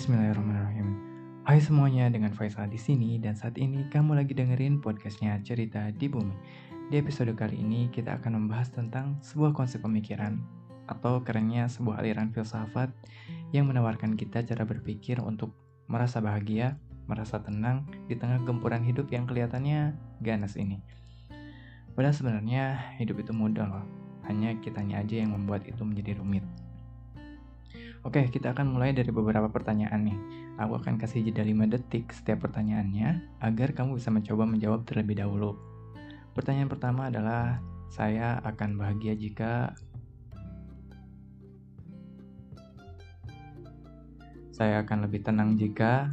Bismillahirrahmanirrahim. 0.00 0.96
Hai 1.44 1.60
semuanya, 1.60 2.08
dengan 2.08 2.32
Faisal 2.32 2.72
di 2.72 2.80
sini 2.80 3.20
dan 3.20 3.36
saat 3.36 3.60
ini 3.60 3.84
kamu 3.92 4.16
lagi 4.16 4.32
dengerin 4.32 4.80
podcastnya 4.80 5.36
Cerita 5.44 5.92
di 5.92 6.08
Bumi. 6.08 6.32
Di 6.88 7.04
episode 7.04 7.36
kali 7.36 7.60
ini 7.60 7.92
kita 7.92 8.16
akan 8.16 8.40
membahas 8.40 8.72
tentang 8.72 9.20
sebuah 9.20 9.52
konsep 9.52 9.84
pemikiran 9.84 10.40
atau 10.88 11.20
kerennya 11.20 11.68
sebuah 11.68 12.00
aliran 12.00 12.32
filsafat 12.32 12.88
yang 13.52 13.68
menawarkan 13.68 14.16
kita 14.16 14.40
cara 14.40 14.64
berpikir 14.64 15.20
untuk 15.20 15.52
merasa 15.84 16.24
bahagia, 16.24 16.80
merasa 17.04 17.36
tenang 17.44 17.84
di 18.08 18.16
tengah 18.16 18.40
gempuran 18.48 18.80
hidup 18.80 19.12
yang 19.12 19.28
kelihatannya 19.28 20.00
ganas 20.24 20.56
ini. 20.56 20.80
Padahal 21.92 22.16
sebenarnya 22.16 22.96
hidup 22.96 23.20
itu 23.20 23.36
mudah 23.36 23.68
loh, 23.68 23.84
hanya 24.24 24.56
kitanya 24.64 25.04
aja 25.04 25.20
yang 25.20 25.36
membuat 25.36 25.68
itu 25.68 25.84
menjadi 25.84 26.16
rumit. 26.16 26.69
Oke, 28.00 28.32
kita 28.32 28.56
akan 28.56 28.72
mulai 28.72 28.96
dari 28.96 29.12
beberapa 29.12 29.52
pertanyaan 29.52 30.08
nih. 30.08 30.18
Aku 30.56 30.80
akan 30.80 30.96
kasih 30.96 31.20
jeda 31.20 31.44
5 31.44 31.68
detik 31.68 32.08
setiap 32.16 32.48
pertanyaannya 32.48 33.40
agar 33.44 33.76
kamu 33.76 34.00
bisa 34.00 34.08
mencoba 34.08 34.48
menjawab 34.48 34.88
terlebih 34.88 35.20
dahulu. 35.20 35.60
Pertanyaan 36.32 36.72
pertama 36.72 37.12
adalah, 37.12 37.60
saya 37.92 38.40
akan 38.40 38.80
bahagia 38.80 39.12
jika 39.18 39.76
saya 44.54 44.80
akan 44.80 45.04
lebih 45.04 45.20
tenang 45.20 45.58
jika 45.60 46.08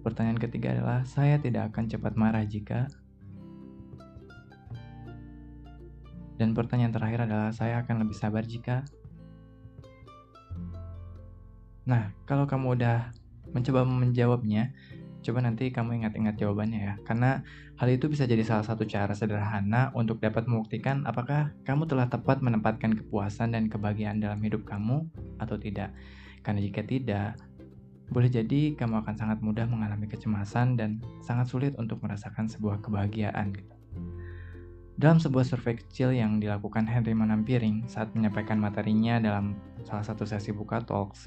Pertanyaan 0.00 0.40
ketiga 0.40 0.72
adalah, 0.72 1.04
saya 1.04 1.36
tidak 1.36 1.76
akan 1.76 1.84
cepat 1.84 2.16
marah 2.16 2.40
jika 2.48 2.88
Dan 6.40 6.56
pertanyaan 6.56 6.96
terakhir 6.96 7.28
adalah 7.28 7.52
saya 7.52 7.84
akan 7.84 8.00
lebih 8.00 8.16
sabar 8.16 8.40
jika 8.48 8.88
Nah, 11.90 12.14
kalau 12.22 12.46
kamu 12.46 12.78
udah 12.78 13.10
mencoba 13.50 13.82
menjawabnya, 13.82 14.70
coba 15.26 15.42
nanti 15.42 15.74
kamu 15.74 15.98
ingat-ingat 16.04 16.38
jawabannya 16.38 16.80
ya. 16.80 16.94
Karena 17.02 17.42
hal 17.82 17.88
itu 17.90 18.06
bisa 18.06 18.30
jadi 18.30 18.46
salah 18.46 18.62
satu 18.62 18.86
cara 18.86 19.10
sederhana 19.10 19.90
untuk 19.98 20.22
dapat 20.22 20.46
membuktikan 20.46 21.02
apakah 21.02 21.50
kamu 21.66 21.90
telah 21.90 22.06
tepat 22.06 22.44
menempatkan 22.46 22.94
kepuasan 22.94 23.58
dan 23.58 23.66
kebahagiaan 23.66 24.22
dalam 24.22 24.38
hidup 24.38 24.62
kamu 24.68 25.08
atau 25.42 25.58
tidak. 25.58 25.90
Karena 26.46 26.62
jika 26.62 26.86
tidak, 26.86 27.34
boleh 28.06 28.30
jadi 28.30 28.78
kamu 28.78 29.02
akan 29.02 29.14
sangat 29.18 29.38
mudah 29.42 29.66
mengalami 29.66 30.06
kecemasan 30.06 30.78
dan 30.78 31.02
sangat 31.26 31.50
sulit 31.50 31.72
untuk 31.74 31.98
merasakan 32.06 32.46
sebuah 32.46 32.78
kebahagiaan 32.86 33.50
gitu. 33.50 33.79
Dalam 35.00 35.16
sebuah 35.16 35.48
survei 35.48 35.80
kecil 35.80 36.12
yang 36.12 36.44
dilakukan 36.44 36.84
Henry 36.84 37.16
Manampiring 37.16 37.88
saat 37.88 38.12
menyampaikan 38.12 38.60
materinya 38.60 39.16
dalam 39.16 39.56
salah 39.80 40.04
satu 40.04 40.28
sesi 40.28 40.52
buka 40.52 40.84
talks, 40.84 41.24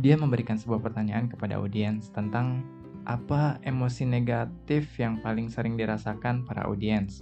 dia 0.00 0.16
memberikan 0.16 0.56
sebuah 0.56 0.80
pertanyaan 0.80 1.28
kepada 1.28 1.60
audiens 1.60 2.08
tentang 2.08 2.64
apa 3.04 3.60
emosi 3.60 4.08
negatif 4.08 4.96
yang 4.96 5.20
paling 5.20 5.52
sering 5.52 5.76
dirasakan 5.76 6.48
para 6.48 6.64
audiens. 6.64 7.20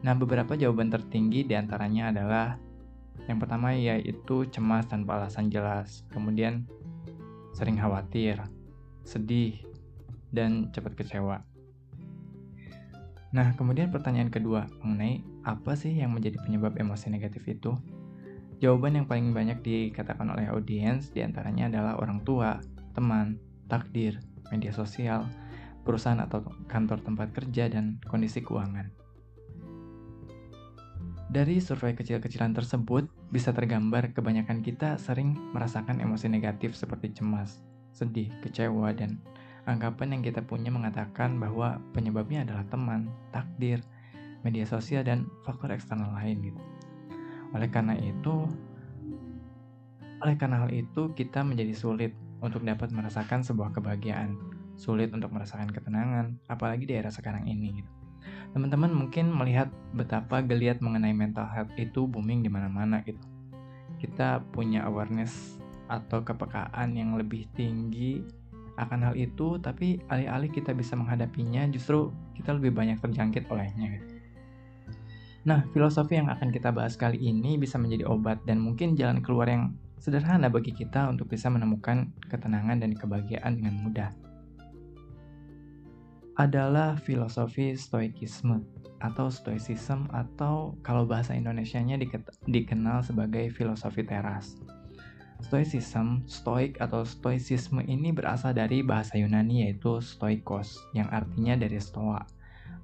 Nah, 0.00 0.16
beberapa 0.16 0.56
jawaban 0.56 0.88
tertinggi 0.88 1.44
di 1.44 1.52
antaranya 1.52 2.16
adalah 2.16 2.56
yang 3.28 3.36
pertama 3.36 3.76
yaitu 3.76 4.48
cemas 4.48 4.88
tanpa 4.88 5.20
alasan 5.20 5.52
jelas, 5.52 6.00
kemudian 6.08 6.64
sering 7.52 7.76
khawatir, 7.76 8.40
sedih, 9.04 9.60
dan 10.32 10.72
cepat 10.72 10.96
kecewa. 10.96 11.49
Nah, 13.30 13.54
kemudian 13.54 13.94
pertanyaan 13.94 14.30
kedua 14.30 14.66
mengenai 14.82 15.22
apa 15.46 15.78
sih 15.78 15.94
yang 15.94 16.10
menjadi 16.10 16.42
penyebab 16.42 16.74
emosi 16.74 17.14
negatif 17.14 17.46
itu? 17.46 17.78
Jawaban 18.58 18.98
yang 18.98 19.06
paling 19.06 19.30
banyak 19.30 19.62
dikatakan 19.62 20.28
oleh 20.28 20.50
audiens 20.50 21.14
di 21.14 21.22
antaranya 21.22 21.70
adalah 21.70 21.94
orang 22.02 22.26
tua, 22.26 22.58
teman, 22.92 23.38
takdir, 23.70 24.18
media 24.50 24.74
sosial, 24.74 25.30
perusahaan 25.86 26.18
atau 26.18 26.44
kantor 26.68 27.00
tempat 27.00 27.32
kerja, 27.32 27.70
dan 27.70 28.02
kondisi 28.04 28.42
keuangan. 28.42 28.90
Dari 31.30 31.62
survei 31.62 31.94
kecil-kecilan 31.94 32.50
tersebut, 32.58 33.06
bisa 33.30 33.54
tergambar 33.54 34.10
kebanyakan 34.10 34.66
kita 34.66 34.98
sering 34.98 35.38
merasakan 35.54 36.02
emosi 36.02 36.26
negatif 36.26 36.74
seperti 36.74 37.14
cemas, 37.14 37.62
sedih, 37.94 38.26
kecewa, 38.42 38.90
dan 38.90 39.22
anggapan 39.68 40.16
yang 40.16 40.22
kita 40.24 40.40
punya 40.44 40.72
mengatakan 40.72 41.36
bahwa 41.36 41.80
penyebabnya 41.92 42.44
adalah 42.44 42.64
teman, 42.68 43.10
takdir, 43.34 43.84
media 44.46 44.64
sosial, 44.64 45.04
dan 45.04 45.28
faktor 45.44 45.72
eksternal 45.74 46.12
lain 46.16 46.40
gitu. 46.40 46.60
Oleh 47.52 47.68
karena 47.68 47.98
itu, 47.98 48.46
oleh 50.20 50.36
karena 50.36 50.64
hal 50.64 50.70
itu 50.72 51.12
kita 51.12 51.44
menjadi 51.44 51.74
sulit 51.76 52.12
untuk 52.40 52.64
dapat 52.64 52.88
merasakan 52.92 53.44
sebuah 53.44 53.76
kebahagiaan, 53.76 54.36
sulit 54.80 55.12
untuk 55.12 55.32
merasakan 55.32 55.68
ketenangan, 55.68 56.40
apalagi 56.48 56.88
di 56.88 56.96
era 56.96 57.12
sekarang 57.12 57.44
ini 57.44 57.84
gitu. 57.84 57.90
Teman-teman 58.50 58.90
mungkin 58.90 59.30
melihat 59.30 59.70
betapa 59.94 60.42
geliat 60.42 60.82
mengenai 60.82 61.14
mental 61.14 61.46
health 61.46 61.72
itu 61.78 62.08
booming 62.08 62.42
di 62.42 62.50
mana-mana 62.50 63.00
gitu. 63.06 63.20
Kita 64.00 64.40
punya 64.50 64.88
awareness 64.88 65.60
atau 65.90 66.22
kepekaan 66.22 66.94
yang 66.94 67.18
lebih 67.18 67.50
tinggi 67.54 68.22
akan 68.80 69.12
hal 69.12 69.14
itu, 69.16 69.60
tapi 69.60 70.00
alih-alih 70.08 70.48
kita 70.48 70.72
bisa 70.72 70.96
menghadapinya, 70.96 71.68
justru 71.68 72.08
kita 72.36 72.56
lebih 72.56 72.72
banyak 72.72 72.96
terjangkit 72.98 73.46
olehnya. 73.52 74.00
Nah, 75.40 75.64
filosofi 75.72 76.20
yang 76.20 76.28
akan 76.28 76.52
kita 76.52 76.68
bahas 76.68 77.00
kali 77.00 77.16
ini 77.16 77.56
bisa 77.56 77.80
menjadi 77.80 78.04
obat 78.08 78.44
dan 78.44 78.60
mungkin 78.60 78.92
jalan 78.92 79.24
keluar 79.24 79.48
yang 79.48 79.72
sederhana 79.96 80.48
bagi 80.48 80.72
kita 80.72 81.08
untuk 81.08 81.32
bisa 81.32 81.48
menemukan 81.48 82.12
ketenangan 82.28 82.80
dan 82.80 82.92
kebahagiaan 82.96 83.56
dengan 83.60 83.74
mudah. 83.80 84.10
Adalah 86.36 86.96
filosofi 87.00 87.76
stoikisme 87.76 88.64
atau 89.00 89.32
stoicism 89.32 90.08
atau 90.12 90.76
kalau 90.84 91.08
bahasa 91.08 91.32
Indonesianya 91.32 91.96
dikenal 92.48 93.00
sebagai 93.04 93.48
filosofi 93.52 94.04
teras. 94.04 94.60
Stoicism, 95.40 96.28
stoik 96.28 96.78
atau 96.78 97.02
stoicisme 97.02 97.80
ini 97.88 98.12
berasal 98.12 98.52
dari 98.52 98.84
bahasa 98.84 99.16
Yunani 99.16 99.66
yaitu 99.66 99.98
stoikos 99.98 100.78
yang 100.92 101.08
artinya 101.08 101.56
dari 101.56 101.80
stoa 101.80 102.22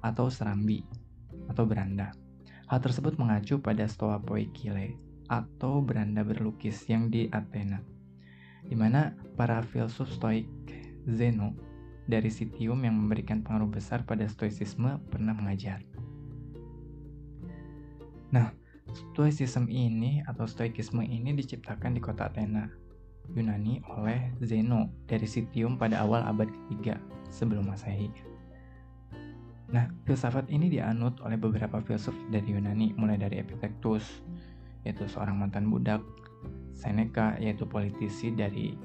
atau 0.01 0.27
serambi 0.27 0.81
atau 1.47 1.63
beranda. 1.63 2.11
Hal 2.67 2.83
tersebut 2.83 3.15
mengacu 3.15 3.61
pada 3.63 3.87
stoa 3.87 4.19
poikile 4.19 4.97
atau 5.31 5.79
beranda 5.79 6.25
berlukis 6.25 6.83
yang 6.91 7.07
di 7.07 7.31
Athena, 7.31 7.79
di 8.67 8.75
mana 8.75 9.15
para 9.39 9.63
filsuf 9.63 10.11
stoik 10.11 10.47
Zeno 11.07 11.55
dari 12.07 12.31
Sitium 12.31 12.83
yang 12.83 12.95
memberikan 12.95 13.43
pengaruh 13.43 13.71
besar 13.71 14.03
pada 14.03 14.27
stoicisme 14.27 14.99
pernah 15.11 15.35
mengajar. 15.35 15.83
Nah, 18.31 18.51
Stoicism 18.93 19.67
ini 19.67 20.23
atau 20.23 20.47
stoikisme 20.47 21.03
ini 21.03 21.35
diciptakan 21.35 21.97
di 21.97 22.01
kota 22.01 22.31
Athena, 22.31 22.69
Yunani 23.35 23.83
oleh 23.91 24.31
Zeno 24.39 24.87
dari 25.09 25.27
Sitium 25.27 25.75
pada 25.75 26.05
awal 26.05 26.23
abad 26.23 26.47
ketiga 26.47 26.95
sebelum 27.27 27.67
Masehi. 27.67 28.07
Nah, 29.67 29.91
filsafat 30.07 30.47
ini 30.47 30.71
dianut 30.71 31.19
oleh 31.19 31.35
beberapa 31.35 31.83
filsuf 31.83 32.15
dari 32.31 32.55
Yunani, 32.55 32.95
mulai 32.95 33.19
dari 33.19 33.43
Epictetus, 33.43 34.23
yaitu 34.87 35.03
seorang 35.11 35.35
mantan 35.35 35.67
budak, 35.67 35.99
Seneca, 36.71 37.35
yaitu 37.35 37.67
politisi 37.67 38.31
dari 38.31 38.79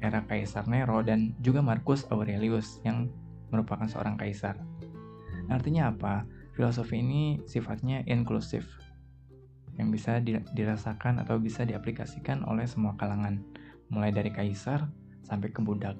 era 0.00 0.24
Kaisar 0.24 0.64
Nero, 0.64 1.04
dan 1.04 1.36
juga 1.44 1.60
Marcus 1.60 2.08
Aurelius 2.08 2.80
yang 2.88 3.12
merupakan 3.52 3.84
seorang 3.84 4.16
kaisar. 4.16 4.56
Artinya 5.52 5.92
apa? 5.92 6.24
Filosofi 6.56 7.04
ini 7.04 7.44
sifatnya 7.44 8.00
inklusif, 8.08 8.64
yang 9.76 9.92
bisa 9.92 10.20
dirasakan 10.56 11.20
atau 11.20 11.36
bisa 11.36 11.64
diaplikasikan 11.68 12.44
oleh 12.48 12.64
semua 12.64 12.96
kalangan, 12.96 13.40
mulai 13.92 14.10
dari 14.10 14.32
kaisar 14.32 14.88
sampai 15.24 15.52
ke 15.52 15.60
budak. 15.60 15.96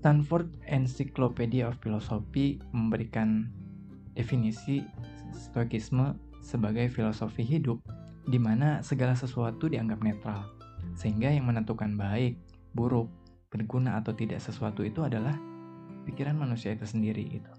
Stanford 0.00 0.52
Encyclopedia 0.68 1.64
of 1.64 1.80
Philosophy 1.80 2.60
memberikan 2.76 3.48
definisi 4.12 4.84
stoikisme 5.32 6.12
sebagai 6.44 6.92
filosofi 6.92 7.40
hidup 7.40 7.80
di 8.28 8.36
mana 8.36 8.84
segala 8.84 9.16
sesuatu 9.16 9.68
dianggap 9.68 10.04
netral, 10.04 10.44
sehingga 10.92 11.32
yang 11.32 11.48
menentukan 11.48 11.96
baik, 11.96 12.36
buruk, 12.76 13.08
berguna 13.48 13.96
atau 13.96 14.12
tidak 14.12 14.44
sesuatu 14.44 14.84
itu 14.84 15.04
adalah 15.04 15.36
pikiran 16.04 16.36
manusia 16.36 16.76
itu 16.76 16.84
sendiri 16.84 17.24
itu. 17.24 17.52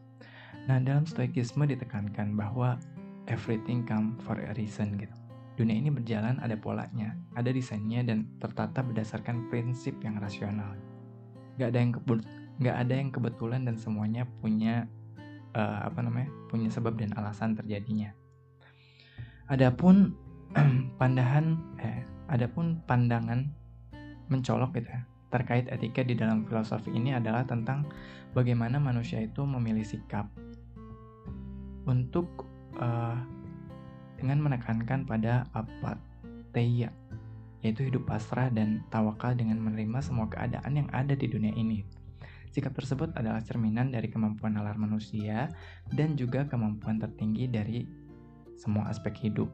Nah, 0.69 0.81
dalam 0.81 1.05
stoikisme 1.05 1.65
ditekankan 1.65 2.33
bahwa 2.33 2.77
everything 3.27 3.85
come 3.85 4.17
for 4.23 4.37
a 4.37 4.53
reason 4.57 4.97
gitu. 4.97 5.13
Dunia 5.55 5.79
ini 5.79 5.87
berjalan 5.87 6.35
ada 6.43 6.59
polanya, 6.59 7.15
ada 7.33 7.47
desainnya 7.47 8.03
dan 8.03 8.27
tertata 8.43 8.83
berdasarkan 8.83 9.47
prinsip 9.47 9.95
yang 10.03 10.19
rasional. 10.19 10.75
Gak 11.55 11.71
ada 11.71 11.79
yang 11.79 11.93
kebut 11.95 12.19
gak 12.55 12.87
ada 12.87 12.93
yang 12.95 13.11
kebetulan 13.11 13.67
dan 13.67 13.75
semuanya 13.75 14.23
punya 14.39 14.87
uh, 15.55 15.87
apa 15.87 15.99
namanya 16.03 16.31
punya 16.51 16.67
sebab 16.67 16.99
dan 16.99 17.15
alasan 17.15 17.55
terjadinya. 17.55 18.11
Adapun 19.47 20.15
pandangan 20.99 21.59
eh 21.79 22.03
adapun 22.27 22.83
pandangan 22.83 23.47
mencolok 24.27 24.81
gitu 24.81 24.89
ya 24.89 25.01
terkait 25.29 25.67
etika 25.67 25.99
di 25.99 26.15
dalam 26.15 26.47
filosofi 26.47 26.95
ini 26.95 27.11
adalah 27.11 27.43
tentang 27.43 27.83
bagaimana 28.31 28.79
manusia 28.79 29.19
itu 29.19 29.43
memilih 29.43 29.83
sikap 29.83 30.31
untuk 31.85 32.54
uh, 32.79 33.17
dengan 34.19 34.41
menekankan 34.41 35.03
pada 35.03 35.45
apatheia 35.53 36.89
yaitu 37.65 37.89
hidup 37.89 38.05
pasrah 38.05 38.53
dan 38.53 38.85
tawakal 38.93 39.33
dengan 39.33 39.57
menerima 39.57 39.97
semua 39.97 40.29
keadaan 40.29 40.85
yang 40.85 40.89
ada 40.93 41.17
di 41.17 41.25
dunia 41.25 41.49
ini. 41.57 41.81
Sikap 42.53 42.77
tersebut 42.77 43.09
adalah 43.17 43.41
cerminan 43.41 43.89
dari 43.89 44.05
kemampuan 44.05 44.53
nalar 44.53 44.77
manusia 44.77 45.49
dan 45.97 46.13
juga 46.13 46.45
kemampuan 46.45 47.01
tertinggi 47.01 47.49
dari 47.49 47.89
semua 48.53 48.85
aspek 48.93 49.17
hidup. 49.27 49.49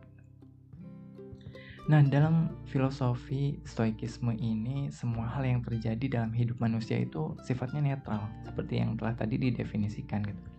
Nah, 1.89 2.03
dalam 2.06 2.62
filosofi 2.69 3.57
stoikisme 3.65 4.38
ini, 4.38 4.94
semua 4.94 5.25
hal 5.33 5.47
yang 5.47 5.65
terjadi 5.65 6.21
dalam 6.21 6.29
hidup 6.35 6.62
manusia 6.62 7.00
itu 7.01 7.33
sifatnya 7.41 7.81
netral, 7.81 8.27
seperti 8.45 8.77
yang 8.77 8.94
telah 9.00 9.17
tadi 9.17 9.39
didefinisikan 9.39 10.21
gitu. 10.21 10.50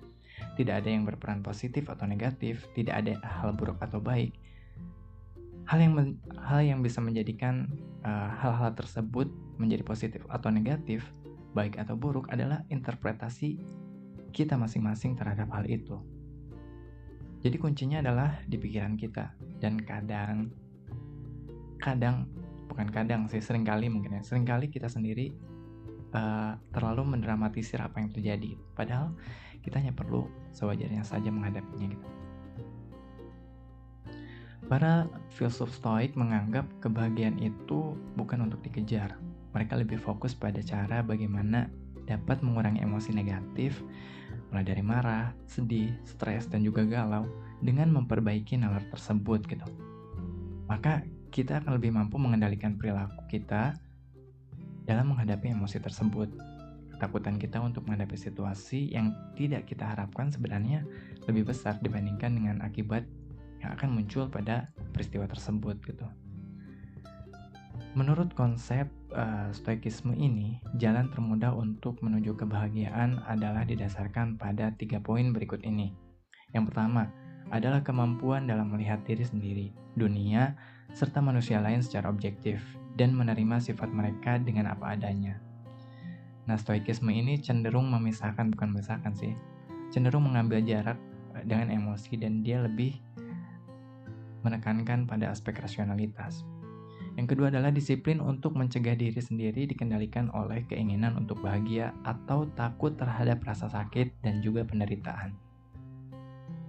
Tidak 0.52 0.74
ada 0.74 0.88
yang 0.88 1.08
berperan 1.08 1.40
positif 1.40 1.88
atau 1.88 2.04
negatif, 2.04 2.68
tidak 2.76 3.04
ada 3.04 3.16
hal 3.24 3.56
buruk 3.56 3.80
atau 3.80 3.98
baik. 3.98 4.36
Hal 5.64 5.78
yang 5.80 6.18
hal 6.42 6.60
yang 6.60 6.80
bisa 6.84 7.00
menjadikan 7.00 7.70
eh, 8.04 8.28
hal-hal 8.42 8.76
tersebut 8.76 9.30
menjadi 9.56 9.80
positif 9.86 10.20
atau 10.28 10.52
negatif, 10.52 11.08
baik 11.56 11.80
atau 11.80 11.96
buruk 11.96 12.28
adalah 12.28 12.66
interpretasi 12.68 13.62
kita 14.32 14.56
masing-masing 14.56 15.16
terhadap 15.16 15.48
hal 15.52 15.64
itu. 15.68 16.00
Jadi 17.42 17.56
kuncinya 17.58 17.98
adalah 18.00 18.38
di 18.46 18.56
pikiran 18.56 18.94
kita 18.94 19.34
dan 19.58 19.80
kadang 19.82 20.54
kadang 21.82 22.30
bukan 22.70 22.88
kadang 22.88 23.26
sih 23.26 23.42
sering 23.42 23.66
kali 23.66 23.90
mungkin 23.90 24.16
ya 24.16 24.22
sering 24.22 24.46
kali 24.46 24.70
kita 24.70 24.86
sendiri 24.86 25.34
uh, 26.14 26.54
terlalu 26.70 27.18
mendramatisir 27.18 27.82
apa 27.82 27.98
yang 27.98 28.14
terjadi 28.14 28.54
padahal 28.78 29.12
kita 29.62 29.78
hanya 29.78 29.94
perlu 29.94 30.26
sewajarnya 30.52 31.06
saja 31.06 31.30
menghadapinya 31.30 31.94
gitu 31.94 32.08
para 34.70 35.10
filsuf 35.34 35.72
stoik 35.74 36.14
menganggap 36.14 36.64
kebahagiaan 36.84 37.38
itu 37.42 37.98
bukan 38.14 38.46
untuk 38.46 38.62
dikejar 38.62 39.18
mereka 39.52 39.76
lebih 39.76 40.00
fokus 40.00 40.32
pada 40.32 40.60
cara 40.64 41.04
bagaimana 41.04 41.68
dapat 42.06 42.42
mengurangi 42.42 42.82
emosi 42.82 43.14
negatif 43.14 43.78
mulai 44.52 44.68
dari 44.68 44.84
marah, 44.84 45.32
sedih, 45.48 45.88
stres, 46.04 46.44
dan 46.44 46.60
juga 46.60 46.84
galau 46.84 47.24
dengan 47.64 47.88
memperbaiki 47.88 48.60
nalar 48.60 48.84
tersebut 48.92 49.48
gitu. 49.48 49.64
Maka 50.68 51.00
kita 51.32 51.64
akan 51.64 51.80
lebih 51.80 51.96
mampu 51.96 52.20
mengendalikan 52.20 52.76
perilaku 52.76 53.24
kita 53.32 53.72
dalam 54.84 55.08
menghadapi 55.08 55.56
emosi 55.56 55.80
tersebut. 55.80 56.28
Ketakutan 57.02 57.34
kita 57.34 57.58
untuk 57.58 57.82
menghadapi 57.90 58.14
situasi 58.14 58.94
yang 58.94 59.10
tidak 59.34 59.66
kita 59.66 59.82
harapkan 59.82 60.30
sebenarnya 60.30 60.86
lebih 61.26 61.50
besar 61.50 61.74
dibandingkan 61.82 62.30
dengan 62.30 62.62
akibat 62.62 63.02
yang 63.58 63.74
akan 63.74 63.90
muncul 63.98 64.30
pada 64.30 64.70
peristiwa 64.94 65.26
tersebut 65.26 65.82
gitu. 65.82 66.06
Menurut 67.98 68.30
konsep 68.38 68.86
uh, 69.18 69.50
stoikisme 69.50 70.14
ini, 70.14 70.62
jalan 70.78 71.10
termudah 71.10 71.50
untuk 71.50 71.98
menuju 72.06 72.38
kebahagiaan 72.38 73.18
adalah 73.26 73.66
didasarkan 73.66 74.38
pada 74.38 74.70
tiga 74.78 75.02
poin 75.02 75.34
berikut 75.34 75.58
ini. 75.66 75.90
Yang 76.54 76.70
pertama 76.70 77.10
adalah 77.50 77.82
kemampuan 77.82 78.46
dalam 78.46 78.70
melihat 78.70 79.02
diri 79.02 79.26
sendiri, 79.26 79.66
dunia, 79.98 80.54
serta 80.94 81.18
manusia 81.18 81.58
lain 81.58 81.82
secara 81.82 82.06
objektif 82.06 82.62
dan 82.94 83.10
menerima 83.10 83.58
sifat 83.58 83.90
mereka 83.90 84.38
dengan 84.38 84.70
apa 84.70 84.94
adanya. 84.94 85.42
Nah, 86.46 86.58
stoikisme 86.58 87.14
ini 87.14 87.38
cenderung 87.38 87.86
memisahkan 87.90 88.50
bukan 88.50 88.74
memisahkan 88.74 89.14
sih, 89.14 89.32
cenderung 89.94 90.26
mengambil 90.26 90.58
jarak 90.62 90.98
eh, 91.38 91.44
dengan 91.46 91.70
emosi 91.70 92.18
dan 92.18 92.42
dia 92.42 92.58
lebih 92.58 92.98
menekankan 94.42 95.06
pada 95.06 95.30
aspek 95.30 95.54
rasionalitas. 95.62 96.42
Yang 97.14 97.36
kedua 97.36 97.52
adalah 97.52 97.68
disiplin 97.68 98.18
untuk 98.24 98.56
mencegah 98.56 98.96
diri 98.96 99.20
sendiri 99.20 99.68
dikendalikan 99.68 100.32
oleh 100.32 100.64
keinginan 100.64 101.14
untuk 101.20 101.44
bahagia 101.44 101.92
atau 102.08 102.48
takut 102.56 102.96
terhadap 102.96 103.44
rasa 103.44 103.68
sakit 103.68 104.24
dan 104.24 104.40
juga 104.40 104.64
penderitaan. 104.64 105.36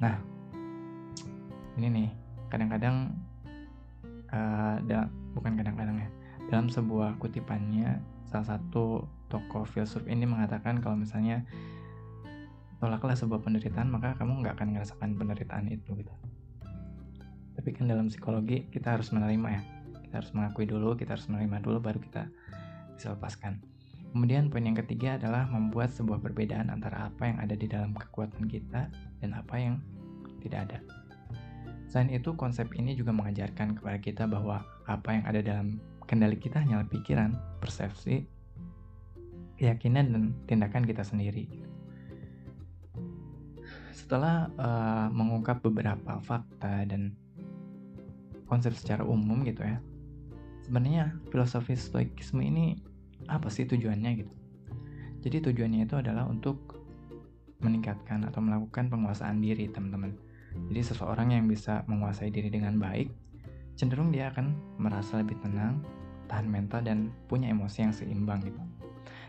Nah, 0.03 0.19
ini 1.79 1.87
nih, 1.87 2.09
kadang-kadang 2.51 3.15
uh, 4.35 4.77
bukan 5.33 5.53
kadang-kadang 5.55 5.97
ya 6.03 6.09
dalam 6.51 6.67
sebuah 6.67 7.17
kutipannya 7.23 8.03
salah 8.27 8.57
satu 8.57 9.07
tokoh 9.33 9.65
filsuf 9.65 10.05
ini 10.05 10.29
mengatakan 10.29 10.77
kalau 10.77 10.93
misalnya 10.93 11.41
tolaklah 12.77 13.17
sebuah 13.17 13.41
penderitaan 13.41 13.89
maka 13.89 14.13
kamu 14.21 14.45
nggak 14.45 14.61
akan 14.61 14.77
merasakan 14.77 15.17
penderitaan 15.17 15.65
itu 15.73 15.97
gitu. 15.97 16.13
Tapi 17.57 17.69
kan 17.73 17.89
dalam 17.89 18.13
psikologi 18.13 18.69
kita 18.69 18.93
harus 18.93 19.09
menerima 19.09 19.47
ya. 19.49 19.61
Kita 20.05 20.13
harus 20.21 20.31
mengakui 20.37 20.69
dulu 20.69 20.93
kita 20.93 21.17
harus 21.17 21.25
menerima 21.25 21.65
dulu 21.65 21.81
baru 21.81 21.97
kita 21.97 22.29
bisa 22.93 23.17
lepaskan. 23.17 23.57
Kemudian 24.13 24.53
poin 24.53 24.61
yang 24.61 24.77
ketiga 24.77 25.17
adalah 25.17 25.49
membuat 25.49 25.89
sebuah 25.89 26.21
perbedaan 26.21 26.69
antara 26.69 27.09
apa 27.09 27.33
yang 27.33 27.41
ada 27.41 27.57
di 27.57 27.65
dalam 27.65 27.97
kekuatan 27.97 28.45
kita 28.45 28.85
dan 28.93 29.29
apa 29.33 29.57
yang 29.57 29.81
tidak 30.45 30.69
ada. 30.69 30.79
Selain 31.89 32.13
itu, 32.13 32.33
konsep 32.37 32.69
ini 32.77 32.93
juga 32.93 33.09
mengajarkan 33.09 33.77
kepada 33.77 33.97
kita 33.97 34.23
bahwa 34.29 34.61
apa 34.85 35.09
yang 35.17 35.25
ada 35.25 35.41
dalam 35.41 35.81
kendali 36.05 36.37
kita 36.37 36.61
hanyalah 36.61 36.85
pikiran, 36.89 37.37
persepsi, 37.57 38.25
keyakinan, 39.63 40.11
dan 40.11 40.23
tindakan 40.43 40.83
kita 40.83 41.07
sendiri. 41.07 41.47
Setelah 43.95 44.51
uh, 44.59 45.07
mengungkap 45.15 45.63
beberapa 45.63 46.19
fakta 46.19 46.83
dan 46.83 47.15
konsep 48.51 48.75
secara 48.75 49.07
umum 49.07 49.47
gitu 49.47 49.63
ya, 49.63 49.79
sebenarnya 50.67 51.15
filosofi 51.31 51.79
stoikisme 51.79 52.43
ini 52.43 52.75
apa 53.31 53.47
sih 53.47 53.63
tujuannya 53.63 54.11
gitu? 54.19 54.33
Jadi 55.23 55.47
tujuannya 55.47 55.87
itu 55.87 55.95
adalah 55.95 56.27
untuk 56.27 56.83
meningkatkan 57.63 58.27
atau 58.27 58.43
melakukan 58.43 58.91
penguasaan 58.91 59.39
diri 59.39 59.71
teman-teman 59.71 60.11
jadi 60.69 60.81
seseorang 60.85 61.33
yang 61.33 61.45
bisa 61.49 61.81
menguasai 61.89 62.29
diri 62.29 62.49
dengan 62.53 62.77
baik, 62.77 63.09
cenderung 63.73 64.13
dia 64.13 64.29
akan 64.29 64.53
merasa 64.77 65.21
lebih 65.21 65.37
tenang, 65.41 65.81
tahan 66.29 66.45
mental 66.45 66.81
dan 66.85 67.09
punya 67.25 67.49
emosi 67.49 67.89
yang 67.89 67.93
seimbang 67.93 68.41
gitu. 68.45 68.61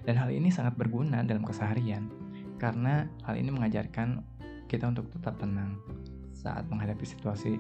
Dan 0.05 0.21
hal 0.21 0.29
ini 0.29 0.53
sangat 0.53 0.77
berguna 0.77 1.25
dalam 1.25 1.45
keseharian 1.45 2.13
karena 2.61 3.09
hal 3.25 3.41
ini 3.41 3.49
mengajarkan 3.51 4.21
kita 4.69 4.89
untuk 4.89 5.09
tetap 5.13 5.37
tenang 5.41 5.81
saat 6.37 6.69
menghadapi 6.69 7.05
situasi 7.09 7.57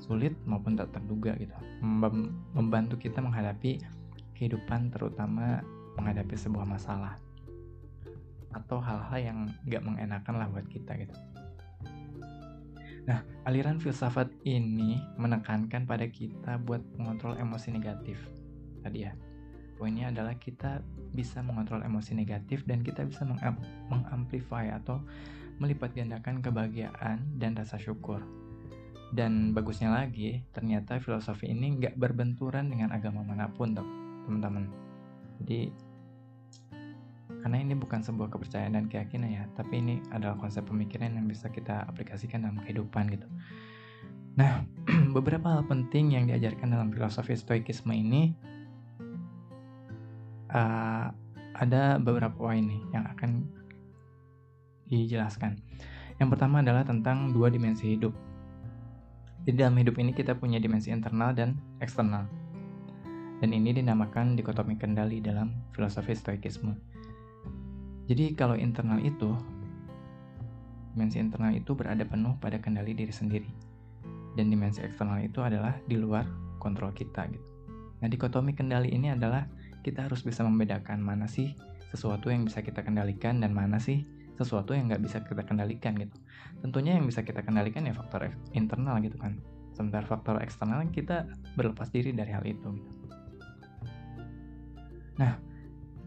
sulit 0.00 0.32
maupun 0.48 0.76
tak 0.76 0.92
terduga 0.96 1.36
gitu. 1.36 1.52
Membantu 2.56 2.96
kita 2.96 3.20
menghadapi 3.20 3.80
kehidupan 4.36 4.92
terutama 4.92 5.60
menghadapi 5.96 6.36
sebuah 6.36 6.68
masalah 6.68 7.16
atau 8.52 8.80
hal-hal 8.80 9.18
yang 9.20 9.38
gak 9.68 9.84
mengenakan 9.84 10.34
lah 10.40 10.48
buat 10.48 10.64
kita 10.68 10.96
gitu. 10.96 11.12
Nah, 13.06 13.22
aliran 13.46 13.78
filsafat 13.78 14.32
ini 14.42 14.98
menekankan 15.20 15.84
pada 15.84 16.08
kita 16.08 16.58
buat 16.58 16.80
mengontrol 16.96 17.36
emosi 17.38 17.70
negatif. 17.76 18.18
Tadi 18.82 18.98
ya, 19.04 19.12
poinnya 19.76 20.08
adalah 20.08 20.34
kita 20.40 20.80
bisa 21.12 21.44
mengontrol 21.44 21.84
emosi 21.84 22.16
negatif 22.16 22.64
dan 22.64 22.80
kita 22.80 23.04
bisa 23.04 23.24
mengamplify 23.92 24.72
atau 24.72 25.00
melipat 25.56 25.96
gandakan 25.96 26.44
kebahagiaan 26.44 27.24
dan 27.36 27.56
rasa 27.56 27.80
syukur. 27.80 28.20
Dan 29.14 29.54
bagusnya 29.54 29.94
lagi, 29.94 30.42
ternyata 30.50 30.98
filosofi 30.98 31.48
ini 31.48 31.78
nggak 31.78 31.94
berbenturan 31.96 32.68
dengan 32.68 32.90
agama 32.90 33.22
mana 33.22 33.46
pun, 33.48 33.72
teman-teman. 34.26 34.68
Jadi 35.40 35.70
karena 37.46 37.62
ini 37.62 37.78
bukan 37.78 38.02
sebuah 38.02 38.26
kepercayaan 38.34 38.74
dan 38.74 38.86
keyakinan 38.90 39.30
ya, 39.30 39.44
tapi 39.54 39.78
ini 39.78 40.02
adalah 40.10 40.34
konsep 40.34 40.66
pemikiran 40.66 41.14
yang 41.14 41.30
bisa 41.30 41.46
kita 41.46 41.86
aplikasikan 41.86 42.42
dalam 42.42 42.58
kehidupan 42.58 43.06
gitu. 43.14 43.28
Nah, 44.34 44.66
beberapa 45.16 45.46
hal 45.46 45.62
penting 45.70 46.18
yang 46.18 46.26
diajarkan 46.26 46.74
dalam 46.74 46.90
filosofi 46.90 47.38
stoikisme 47.38 47.94
ini 47.94 48.34
uh, 50.56 51.12
ada 51.56 52.00
beberapa 52.00 52.32
poin 52.32 52.64
nih 52.64 52.80
yang 52.96 53.04
akan 53.12 53.44
dijelaskan. 54.88 55.60
Yang 56.16 56.28
pertama 56.32 56.64
adalah 56.64 56.88
tentang 56.88 57.36
dua 57.36 57.52
dimensi 57.52 57.92
hidup. 57.92 58.16
Di 59.44 59.52
dalam 59.52 59.76
hidup 59.76 60.00
ini 60.00 60.16
kita 60.16 60.32
punya 60.34 60.56
dimensi 60.56 60.88
internal 60.88 61.36
dan 61.36 61.60
eksternal. 61.84 62.24
Dan 63.36 63.52
ini 63.52 63.76
dinamakan 63.76 64.32
dikotomi 64.32 64.80
kendali 64.80 65.20
dalam 65.20 65.52
filosofi 65.76 66.16
stoikisme 66.16 66.96
jadi 68.06 68.38
kalau 68.38 68.54
internal 68.54 69.02
itu, 69.02 69.34
dimensi 70.94 71.18
internal 71.18 71.50
itu 71.58 71.74
berada 71.74 72.06
penuh 72.06 72.38
pada 72.38 72.56
kendali 72.62 72.94
diri 72.94 73.12
sendiri. 73.12 73.50
dan 74.36 74.52
dimensi 74.52 74.84
eksternal 74.84 75.24
itu 75.24 75.40
adalah 75.40 75.80
di 75.88 75.96
luar 75.96 76.28
kontrol 76.60 76.92
kita 76.92 77.24
gitu. 77.32 77.46
Nah, 78.04 78.08
dikotomi 78.12 78.52
kendali 78.52 78.92
ini 78.92 79.08
adalah 79.08 79.48
kita 79.86 80.10
harus 80.10 80.26
bisa 80.26 80.42
membedakan 80.42 80.98
mana 80.98 81.30
sih 81.30 81.54
sesuatu 81.94 82.34
yang 82.34 82.42
bisa 82.42 82.58
kita 82.58 82.82
kendalikan 82.82 83.38
dan 83.38 83.54
mana 83.54 83.78
sih 83.78 84.02
sesuatu 84.34 84.74
yang 84.74 84.90
nggak 84.90 84.98
bisa 85.06 85.22
kita 85.22 85.46
kendalikan 85.46 85.94
gitu. 85.94 86.18
Tentunya 86.58 86.98
yang 86.98 87.06
bisa 87.06 87.22
kita 87.22 87.46
kendalikan 87.46 87.86
ya 87.86 87.94
faktor 87.94 88.34
internal 88.50 88.98
gitu 88.98 89.14
kan. 89.16 89.38
Sementara 89.78 90.02
faktor 90.02 90.42
eksternal 90.42 90.82
kita 90.90 91.30
berlepas 91.54 91.88
diri 91.94 92.10
dari 92.10 92.34
hal 92.34 92.42
itu 92.42 92.68
gitu. 92.82 92.90
Nah, 95.16 95.38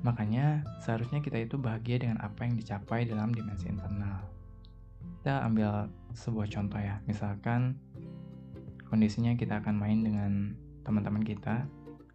makanya 0.06 0.62
seharusnya 0.86 1.24
kita 1.24 1.40
itu 1.42 1.58
bahagia 1.58 2.04
dengan 2.04 2.20
apa 2.22 2.46
yang 2.46 2.60
dicapai 2.60 3.08
dalam 3.08 3.34
dimensi 3.34 3.66
internal. 3.66 4.28
Kita 5.24 5.48
ambil 5.48 5.90
sebuah 6.14 6.48
contoh 6.52 6.78
ya, 6.78 7.02
misalkan 7.10 7.80
kondisinya 8.86 9.34
kita 9.34 9.64
akan 9.64 9.76
main 9.78 10.06
dengan 10.06 10.54
teman-teman 10.86 11.22
kita, 11.26 11.66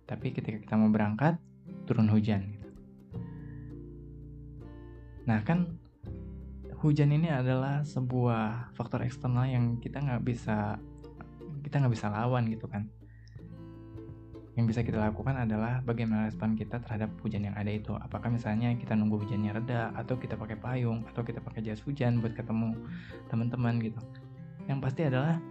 tapi 0.07 0.31
ketika 0.35 0.59
kita 0.63 0.75
mau 0.79 0.91
berangkat, 0.91 1.39
turun 1.85 2.09
hujan 2.09 2.45
gitu. 2.57 2.69
Nah 5.25 5.41
kan 5.45 5.81
hujan 6.85 7.17
ini 7.17 7.33
adalah 7.33 7.81
sebuah 7.81 8.77
faktor 8.77 9.01
eksternal 9.09 9.49
yang 9.49 9.81
kita 9.81 10.05
nggak 10.05 10.21
bisa 10.21 10.77
kita 11.65 11.81
nggak 11.81 11.95
bisa 11.97 12.13
lawan 12.13 12.45
gitu 12.53 12.69
kan. 12.69 12.85
Yang 14.55 14.67
bisa 14.71 14.81
kita 14.87 15.03
lakukan 15.03 15.35
adalah 15.35 15.83
bagaimana 15.83 16.31
respon 16.31 16.55
kita 16.55 16.79
terhadap 16.79 17.11
hujan 17.27 17.43
yang 17.43 17.57
ada 17.59 17.73
itu. 17.75 17.91
Apakah 17.99 18.31
misalnya 18.31 18.71
kita 18.79 18.95
nunggu 18.95 19.27
hujannya 19.27 19.51
reda, 19.51 19.91
atau 19.99 20.15
kita 20.15 20.39
pakai 20.39 20.55
payung, 20.55 21.03
atau 21.11 21.27
kita 21.27 21.43
pakai 21.43 21.67
jas 21.67 21.83
hujan 21.83 22.23
buat 22.23 22.39
ketemu 22.39 22.79
teman-teman 23.27 23.83
gitu. 23.83 23.99
Yang 24.71 24.79
pasti 24.79 25.11
adalah, 25.11 25.43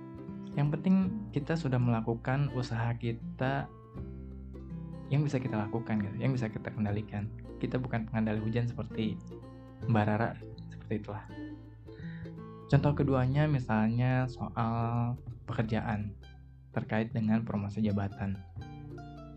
yang 0.56 0.72
penting 0.72 1.28
kita 1.36 1.60
sudah 1.60 1.84
melakukan 1.84 2.48
usaha 2.56 2.96
kita 2.96 3.68
yang 5.12 5.24
bisa 5.24 5.40
kita 5.40 5.60
lakukan 5.60 6.00
gitu, 6.00 6.16
yang 6.20 6.32
bisa 6.32 6.48
kita 6.48 6.72
kendalikan. 6.72 7.28
Kita 7.60 7.80
bukan 7.80 8.08
pengendali 8.08 8.40
hujan 8.44 8.68
seperti 8.68 9.16
Mbak 9.88 10.04
Rara, 10.08 10.36
seperti 10.72 10.94
itulah. 11.04 11.26
Contoh 12.72 12.92
keduanya 12.96 13.46
misalnya 13.46 14.26
soal 14.32 15.14
pekerjaan 15.46 16.16
terkait 16.74 17.14
dengan 17.14 17.46
promosi 17.46 17.84
jabatan. 17.84 18.40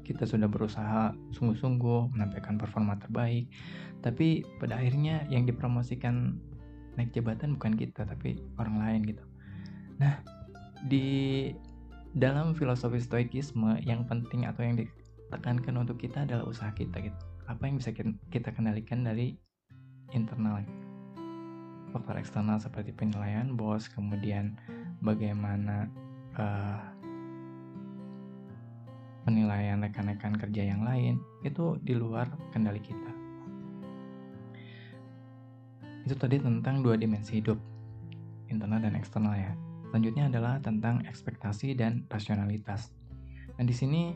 Kita 0.06 0.22
sudah 0.24 0.46
berusaha 0.46 1.12
sungguh-sungguh 1.34 2.14
menampilkan 2.14 2.56
performa 2.56 2.96
terbaik, 2.96 3.50
tapi 4.00 4.46
pada 4.62 4.78
akhirnya 4.78 5.26
yang 5.28 5.44
dipromosikan 5.44 6.38
naik 6.94 7.12
jabatan 7.12 7.58
bukan 7.58 7.74
kita, 7.76 8.06
tapi 8.06 8.40
orang 8.56 8.80
lain 8.80 9.00
gitu. 9.04 9.24
Nah, 10.00 10.22
di 10.86 11.50
dalam 12.16 12.56
filosofi 12.56 12.96
stoikisme 12.96 13.76
yang 13.84 14.08
penting 14.08 14.48
atau 14.48 14.64
yang 14.64 14.80
tekankan 15.30 15.82
untuk 15.82 15.98
kita 15.98 16.22
adalah 16.22 16.46
usaha 16.46 16.70
kita 16.70 17.02
gitu. 17.02 17.18
Apa 17.46 17.66
yang 17.66 17.78
bisa 17.78 17.94
kita 18.30 18.50
kendalikan 18.54 19.02
dari 19.02 19.38
internal 20.14 20.62
faktor 21.90 22.18
eksternal 22.20 22.60
seperti 22.60 22.92
penilaian 22.92 23.56
bos 23.56 23.88
kemudian 23.88 24.54
bagaimana 25.00 25.88
uh, 26.36 26.82
penilaian 29.26 29.82
rekan-rekan 29.82 30.38
kerja 30.38 30.62
yang 30.70 30.86
lain 30.86 31.18
itu 31.42 31.74
di 31.82 31.98
luar 31.98 32.30
kendali 32.54 32.78
kita. 32.78 33.12
Itu 36.06 36.14
tadi 36.14 36.38
tentang 36.38 36.86
dua 36.86 36.94
dimensi 36.94 37.42
hidup 37.42 37.58
internal 38.46 38.78
dan 38.78 38.94
eksternal 38.94 39.34
ya. 39.34 39.50
Selanjutnya 39.90 40.30
adalah 40.30 40.62
tentang 40.62 41.02
ekspektasi 41.02 41.74
dan 41.74 42.06
rasionalitas. 42.06 42.94
Nah 43.58 43.64
di 43.66 43.74
sini 43.74 44.14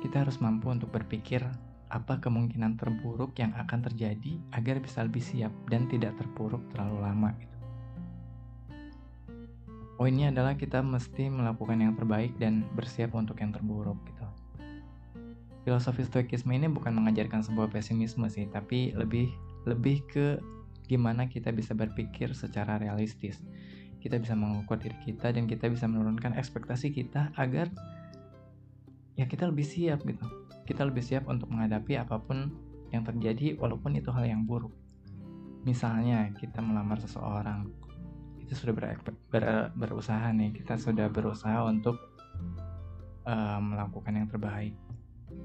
kita 0.00 0.24
harus 0.24 0.40
mampu 0.40 0.72
untuk 0.72 0.88
berpikir 0.90 1.44
apa 1.90 2.22
kemungkinan 2.22 2.78
terburuk 2.78 3.34
yang 3.36 3.50
akan 3.58 3.82
terjadi 3.90 4.38
agar 4.54 4.78
bisa 4.78 5.02
lebih 5.02 5.20
siap 5.20 5.50
dan 5.66 5.90
tidak 5.90 6.14
terpuruk 6.16 6.62
terlalu 6.70 7.02
lama. 7.02 7.30
Gitu. 7.36 7.56
Poinnya 10.00 10.32
adalah 10.32 10.56
kita 10.56 10.80
mesti 10.80 11.28
melakukan 11.28 11.76
yang 11.76 11.92
terbaik 11.92 12.32
dan 12.40 12.64
bersiap 12.72 13.12
untuk 13.12 13.36
yang 13.42 13.52
terburuk 13.52 14.00
gitu. 14.08 14.24
Filosofi 15.60 16.08
stoikisme 16.08 16.56
ini 16.56 16.72
bukan 16.72 16.96
mengajarkan 16.96 17.44
sebuah 17.44 17.68
pesimisme 17.68 18.24
sih, 18.32 18.48
tapi 18.48 18.96
lebih 18.96 19.28
lebih 19.68 20.00
ke 20.08 20.40
gimana 20.88 21.28
kita 21.28 21.52
bisa 21.52 21.76
berpikir 21.76 22.32
secara 22.32 22.80
realistis. 22.80 23.44
Kita 24.00 24.16
bisa 24.16 24.32
mengukur 24.32 24.80
diri 24.80 24.96
kita 25.04 25.36
dan 25.36 25.44
kita 25.44 25.68
bisa 25.68 25.84
menurunkan 25.84 26.32
ekspektasi 26.32 26.96
kita 26.96 27.28
agar 27.36 27.68
ya 29.20 29.28
kita 29.28 29.44
lebih 29.44 29.68
siap 29.68 30.00
gitu. 30.08 30.24
Kita 30.64 30.88
lebih 30.88 31.04
siap 31.04 31.28
untuk 31.28 31.52
menghadapi 31.52 32.00
apa 32.00 32.16
pun 32.16 32.48
yang 32.88 33.04
terjadi 33.04 33.60
walaupun 33.60 34.00
itu 34.00 34.08
hal 34.08 34.24
yang 34.24 34.48
buruk. 34.48 34.72
Misalnya 35.68 36.32
kita 36.40 36.64
melamar 36.64 36.96
seseorang 37.04 37.68
itu 38.40 38.56
sudah 38.56 38.72
ber, 38.72 38.96
ber, 39.28 39.44
berusaha 39.76 40.32
nih 40.32 40.56
kita 40.56 40.80
sudah 40.80 41.12
berusaha 41.12 41.68
untuk 41.68 42.00
uh, 43.28 43.60
melakukan 43.60 44.16
yang 44.16 44.26
terbaik. 44.32 44.72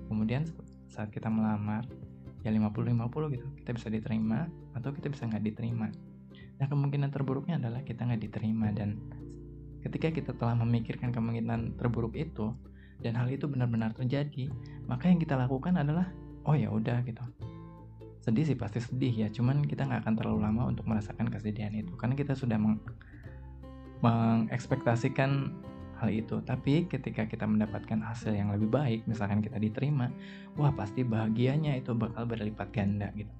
Kemudian 0.07 0.47
saat 0.87 1.11
kita 1.11 1.27
melamar 1.27 1.83
ya 2.47 2.53
50-50 2.53 3.35
gitu 3.35 3.47
kita 3.57 3.69
bisa 3.73 3.87
diterima 3.89 4.47
atau 4.71 4.95
kita 4.95 5.11
bisa 5.11 5.27
nggak 5.27 5.43
diterima. 5.43 5.91
Nah 6.55 6.65
kemungkinan 6.71 7.11
terburuknya 7.11 7.59
adalah 7.59 7.83
kita 7.83 8.07
nggak 8.07 8.21
diterima 8.23 8.71
dan 8.71 8.95
ketika 9.83 10.09
kita 10.15 10.31
telah 10.33 10.55
memikirkan 10.55 11.11
kemungkinan 11.11 11.75
terburuk 11.75 12.15
itu 12.15 12.55
dan 13.01 13.17
hal 13.19 13.27
itu 13.31 13.47
benar-benar 13.47 13.91
terjadi, 13.95 14.51
maka 14.85 15.09
yang 15.11 15.19
kita 15.19 15.35
lakukan 15.35 15.75
adalah 15.75 16.11
oh 16.45 16.55
ya 16.55 16.69
udah 16.69 17.01
gitu. 17.03 17.23
Sedih 18.21 18.45
sih 18.45 18.57
pasti 18.57 18.81
sedih 18.81 19.13
ya, 19.25 19.27
cuman 19.29 19.65
kita 19.65 19.85
nggak 19.85 20.05
akan 20.05 20.13
terlalu 20.17 20.39
lama 20.41 20.61
untuk 20.69 20.85
merasakan 20.89 21.29
kesedihan 21.29 21.73
itu 21.73 21.93
karena 21.97 22.17
kita 22.17 22.33
sudah 22.33 22.57
meng 22.57 22.81
mengekspektasikan 24.03 25.53
hal 25.99 26.09
itu. 26.11 26.43
Tapi 26.43 26.85
ketika 26.91 27.25
kita 27.25 27.47
mendapatkan 27.47 27.99
hasil 28.03 28.35
yang 28.35 28.51
lebih 28.51 28.67
baik, 28.67 29.07
misalkan 29.07 29.39
kita 29.39 29.55
diterima, 29.57 30.11
wah 30.59 30.71
pasti 30.75 31.01
bahagianya 31.01 31.79
itu 31.79 31.95
bakal 31.95 32.27
berlipat 32.27 32.69
ganda 32.75 33.09
gitu. 33.15 33.31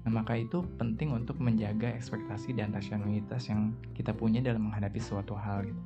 Nah, 0.00 0.10
maka 0.24 0.32
itu 0.32 0.64
penting 0.80 1.12
untuk 1.12 1.36
menjaga 1.44 1.92
ekspektasi 1.92 2.56
dan 2.56 2.72
rasionalitas 2.72 3.52
yang 3.52 3.76
kita 3.92 4.16
punya 4.16 4.40
dalam 4.40 4.72
menghadapi 4.72 4.96
suatu 4.96 5.36
hal 5.36 5.68
gitu. 5.68 5.82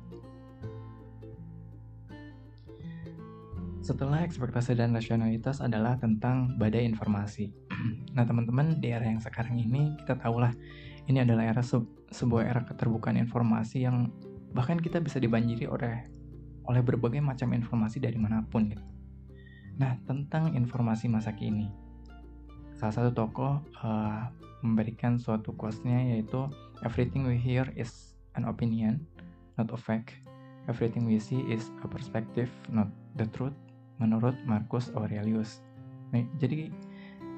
Setelah 3.85 4.25
ekspektasi 4.25 4.73
dan 4.73 4.97
rasionalitas 4.97 5.61
adalah 5.61 5.93
tentang 6.01 6.57
badai 6.57 6.89
informasi. 6.89 7.53
nah, 8.17 8.25
teman-teman, 8.25 8.81
di 8.81 8.89
era 8.89 9.05
yang 9.05 9.21
sekarang 9.21 9.61
ini 9.61 9.93
kita 10.01 10.17
tahulah 10.17 10.49
ini 11.05 11.21
adalah 11.21 11.45
era 11.45 11.61
se 11.61 11.77
sebuah 12.09 12.49
era 12.49 12.65
keterbukaan 12.65 13.13
informasi 13.21 13.85
yang 13.85 14.09
bahkan 14.57 14.81
kita 14.81 14.97
bisa 14.97 15.21
dibanjiri 15.21 15.69
oleh 15.69 16.01
oleh 16.65 16.81
berbagai 16.81 17.21
macam 17.21 17.53
informasi 17.53 18.01
dari 18.01 18.17
mana 18.17 18.41
pun 18.49 18.73
gitu. 18.73 18.81
Nah, 19.77 20.01
tentang 20.09 20.57
informasi 20.57 21.05
masa 21.05 21.37
kini. 21.37 21.69
Salah 22.81 23.05
satu 23.05 23.13
tokoh 23.13 23.61
uh, 23.85 24.33
memberikan 24.65 25.21
suatu 25.21 25.53
quotes-nya 25.53 26.17
yaitu 26.17 26.49
everything 26.81 27.21
we 27.21 27.37
hear 27.37 27.69
is 27.77 28.17
an 28.33 28.49
opinion, 28.49 29.05
not 29.61 29.69
a 29.69 29.77
fact. 29.77 30.17
Everything 30.65 31.05
we 31.05 31.21
see 31.21 31.45
is 31.45 31.69
a 31.85 31.87
perspective, 31.87 32.49
not 32.73 32.89
the 33.13 33.29
truth 33.29 33.53
menurut 33.97 34.35
Marcus 34.43 34.91
Aurelius. 34.93 35.63
Nih, 36.11 36.27
jadi 36.39 36.71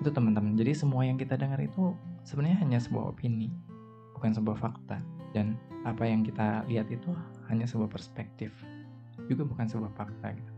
itu 0.01 0.09
teman-teman. 0.09 0.53
Jadi 0.57 0.77
semua 0.77 1.05
yang 1.05 1.17
kita 1.17 1.37
dengar 1.37 1.57
itu 1.61 1.93
sebenarnya 2.25 2.61
hanya 2.61 2.79
sebuah 2.81 3.15
opini, 3.15 3.49
bukan 4.17 4.31
sebuah 4.33 4.57
fakta. 4.57 5.01
Dan 5.33 5.57
apa 5.85 6.07
yang 6.07 6.25
kita 6.25 6.65
lihat 6.69 6.89
itu 6.89 7.13
hanya 7.49 7.65
sebuah 7.65 7.89
perspektif, 7.89 8.53
juga 9.29 9.45
bukan 9.45 9.65
sebuah 9.69 9.91
fakta 9.93 10.33
gitu. 10.33 10.53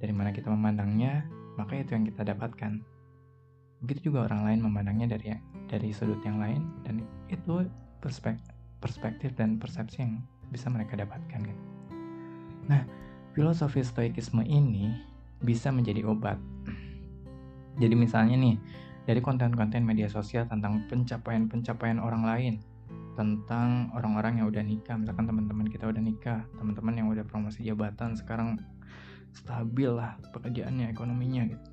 Dari 0.00 0.12
mana 0.12 0.34
kita 0.34 0.52
memandangnya, 0.52 1.24
maka 1.56 1.78
itu 1.78 1.96
yang 1.96 2.04
kita 2.04 2.26
dapatkan. 2.26 2.82
Begitu 3.84 4.12
juga 4.12 4.28
orang 4.28 4.48
lain 4.48 4.60
memandangnya 4.64 5.16
dari 5.16 5.36
dari 5.68 5.88
sudut 5.92 6.20
yang 6.24 6.40
lain 6.40 6.64
dan 6.84 7.04
itu 7.32 7.64
perspektif 8.00 8.54
perspektif 8.84 9.32
dan 9.32 9.56
persepsi 9.56 10.04
yang 10.04 10.20
bisa 10.52 10.68
mereka 10.68 10.92
dapatkan 11.00 11.40
gitu. 11.40 11.64
Nah, 12.68 12.84
filosofi 13.32 13.80
stoikisme 13.80 14.44
ini 14.44 14.92
bisa 15.42 15.74
menjadi 15.74 16.06
obat. 16.06 16.38
Jadi 17.80 17.94
misalnya 17.98 18.38
nih, 18.38 18.56
dari 19.04 19.20
konten-konten 19.20 19.82
media 19.82 20.06
sosial 20.06 20.46
tentang 20.46 20.86
pencapaian-pencapaian 20.86 21.98
orang 21.98 22.22
lain, 22.22 22.54
tentang 23.14 23.90
orang-orang 23.94 24.42
yang 24.42 24.46
udah 24.50 24.62
nikah, 24.62 24.94
misalkan 24.98 25.26
teman-teman 25.26 25.66
kita 25.70 25.86
udah 25.86 26.02
nikah, 26.02 26.40
teman-teman 26.58 26.94
yang 26.98 27.06
udah 27.10 27.24
promosi 27.26 27.62
jabatan 27.62 28.14
sekarang 28.14 28.58
stabil 29.34 29.90
lah 29.90 30.18
pekerjaannya, 30.30 30.90
ekonominya 30.94 31.42
gitu. 31.50 31.66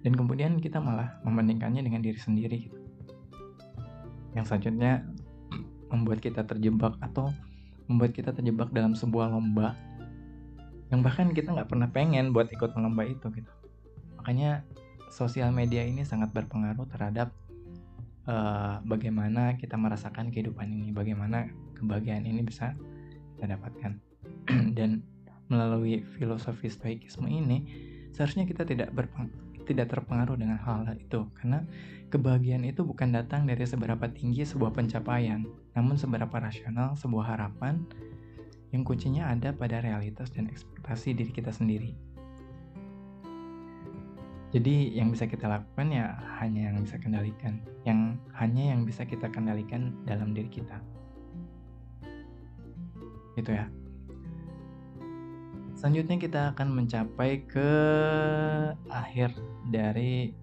Dan 0.00 0.16
kemudian 0.16 0.56
kita 0.62 0.80
malah 0.80 1.20
membandingkannya 1.26 1.84
dengan 1.84 2.00
diri 2.00 2.16
sendiri 2.16 2.56
gitu. 2.70 2.78
Yang 4.32 4.44
selanjutnya 4.48 5.04
membuat 5.92 6.22
kita 6.22 6.46
terjebak 6.46 6.94
atau 7.02 7.34
membuat 7.90 8.14
kita 8.14 8.30
terjebak 8.30 8.70
dalam 8.70 8.94
sebuah 8.94 9.34
lomba 9.34 9.74
yang 10.90 11.06
bahkan 11.06 11.30
kita 11.30 11.54
nggak 11.54 11.70
pernah 11.70 11.88
pengen 11.90 12.34
buat 12.34 12.50
ikut 12.50 12.74
lomba 12.74 13.06
itu 13.06 13.30
gitu. 13.30 13.52
Makanya 14.18 14.66
sosial 15.10 15.54
media 15.54 15.86
ini 15.86 16.02
sangat 16.02 16.34
berpengaruh 16.34 16.86
terhadap 16.90 17.30
uh, 18.26 18.82
bagaimana 18.82 19.54
kita 19.58 19.78
merasakan 19.78 20.34
kehidupan 20.34 20.66
ini 20.70 20.90
bagaimana 20.90 21.50
kebahagiaan 21.78 22.26
ini 22.26 22.42
bisa 22.42 22.74
kita 23.38 23.54
dapatkan. 23.54 23.98
Dan 24.76 25.06
melalui 25.50 26.02
filosofi 26.18 26.70
stoikisme 26.70 27.26
ini 27.26 27.66
seharusnya 28.14 28.46
kita 28.46 28.66
tidak 28.66 28.90
berpeng 28.94 29.30
tidak 29.66 29.86
terpengaruh 29.94 30.34
dengan 30.34 30.58
hal-hal 30.58 30.98
itu. 30.98 31.30
Karena 31.38 31.62
kebahagiaan 32.10 32.66
itu 32.66 32.82
bukan 32.82 33.14
datang 33.14 33.46
dari 33.46 33.62
seberapa 33.62 34.10
tinggi 34.10 34.42
sebuah 34.42 34.74
pencapaian 34.74 35.46
namun 35.78 35.94
seberapa 35.94 36.34
rasional 36.42 36.98
sebuah 36.98 37.38
harapan 37.38 37.86
yang 38.70 38.86
kuncinya 38.86 39.30
ada 39.30 39.50
pada 39.50 39.82
realitas 39.82 40.30
dan 40.30 40.46
ekspektasi 40.46 41.14
diri 41.14 41.30
kita 41.34 41.50
sendiri. 41.50 41.94
Jadi 44.50 44.98
yang 44.98 45.14
bisa 45.14 45.30
kita 45.30 45.46
lakukan 45.46 45.94
ya 45.94 46.10
hanya 46.42 46.74
yang 46.74 46.82
bisa 46.82 46.98
kendalikan, 46.98 47.62
yang 47.86 48.18
hanya 48.34 48.74
yang 48.74 48.82
bisa 48.82 49.06
kita 49.06 49.30
kendalikan 49.30 49.94
dalam 50.06 50.34
diri 50.34 50.50
kita. 50.50 50.82
Gitu 53.38 53.50
ya. 53.54 53.70
Selanjutnya 55.78 56.18
kita 56.18 56.40
akan 56.52 56.76
mencapai 56.76 57.46
ke 57.46 57.70
akhir 58.90 59.32
dari 59.70 60.34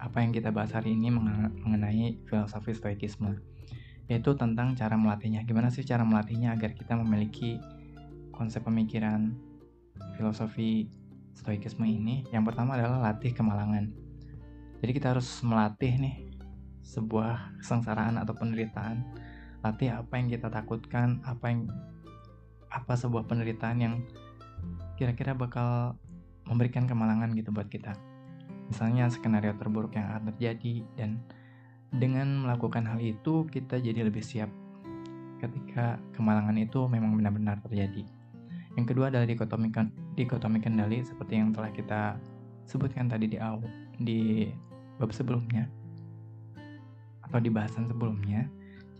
apa 0.00 0.20
yang 0.20 0.32
kita 0.32 0.52
bahas 0.52 0.72
hari 0.72 0.96
ini 0.96 1.12
mengenai 1.12 2.20
filosofi 2.28 2.72
stoikisme 2.76 3.49
yaitu 4.10 4.34
tentang 4.34 4.74
cara 4.74 4.98
melatihnya. 4.98 5.46
Gimana 5.46 5.70
sih 5.70 5.86
cara 5.86 6.02
melatihnya 6.02 6.58
agar 6.58 6.74
kita 6.74 6.98
memiliki 6.98 7.62
konsep 8.34 8.66
pemikiran 8.66 9.38
filosofi 10.18 10.90
stoikisme 11.38 11.86
ini? 11.86 12.26
Yang 12.34 12.50
pertama 12.50 12.74
adalah 12.74 12.98
latih 12.98 13.30
kemalangan. 13.30 13.94
Jadi 14.82 14.90
kita 14.90 15.14
harus 15.14 15.30
melatih 15.46 15.94
nih 15.94 16.16
sebuah 16.82 17.62
kesengsaraan 17.62 18.18
atau 18.18 18.34
penderitaan. 18.34 19.06
Latih 19.62 19.94
apa 19.94 20.18
yang 20.18 20.26
kita 20.26 20.50
takutkan, 20.50 21.22
apa 21.22 21.46
yang 21.46 21.70
apa 22.66 22.98
sebuah 22.98 23.30
penderitaan 23.30 23.78
yang 23.78 23.94
kira-kira 24.98 25.38
bakal 25.38 25.94
memberikan 26.50 26.90
kemalangan 26.90 27.30
gitu 27.38 27.54
buat 27.54 27.70
kita. 27.70 27.94
Misalnya 28.66 29.06
skenario 29.06 29.54
terburuk 29.54 29.94
yang 29.94 30.10
akan 30.10 30.34
terjadi 30.34 30.82
dan 30.98 31.22
dengan 31.90 32.46
melakukan 32.46 32.86
hal 32.86 33.02
itu, 33.02 33.46
kita 33.50 33.82
jadi 33.82 34.06
lebih 34.06 34.22
siap 34.22 34.50
ketika 35.42 35.98
kemalangan 36.14 36.54
itu 36.60 36.86
memang 36.86 37.18
benar-benar 37.18 37.58
terjadi. 37.66 38.06
Yang 38.78 38.86
kedua 38.94 39.10
adalah 39.10 39.26
dikotomi, 39.26 39.68
dikotomi 40.14 40.58
kendali 40.62 41.02
seperti 41.02 41.40
yang 41.40 41.50
telah 41.50 41.74
kita 41.74 42.14
sebutkan 42.68 43.10
tadi 43.10 43.26
di 43.26 43.38
awal 43.40 43.66
di 43.98 44.46
bab 45.02 45.10
sebelumnya 45.10 45.66
atau 47.26 47.42
di 47.42 47.50
bahasan 47.50 47.90
sebelumnya. 47.90 48.46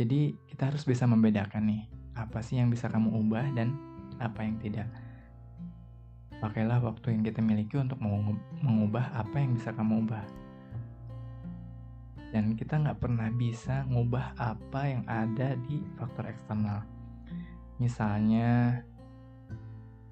Jadi 0.01 0.35
kita 0.51 0.73
harus 0.75 0.83
bisa 0.83 1.07
membedakan 1.07 1.71
nih 1.71 1.83
apa 2.19 2.43
sih 2.43 2.59
yang 2.59 2.73
bisa 2.73 2.91
kamu 2.91 3.15
ubah 3.23 3.47
dan 3.55 3.77
apa 4.19 4.43
yang 4.43 4.59
tidak. 4.59 4.89
Pakailah 6.41 6.81
waktu 6.81 7.15
yang 7.15 7.23
kita 7.23 7.45
miliki 7.45 7.77
untuk 7.77 8.01
mengubah 8.65 9.13
apa 9.13 9.37
yang 9.39 9.55
bisa 9.55 9.77
kamu 9.77 10.09
ubah 10.09 10.40
dan 12.31 12.55
kita 12.55 12.79
nggak 12.79 13.03
pernah 13.03 13.29
bisa 13.35 13.83
ngubah 13.91 14.39
apa 14.39 14.81
yang 14.87 15.03
ada 15.11 15.59
di 15.67 15.83
faktor 15.99 16.31
eksternal. 16.31 16.87
Misalnya, 17.83 18.81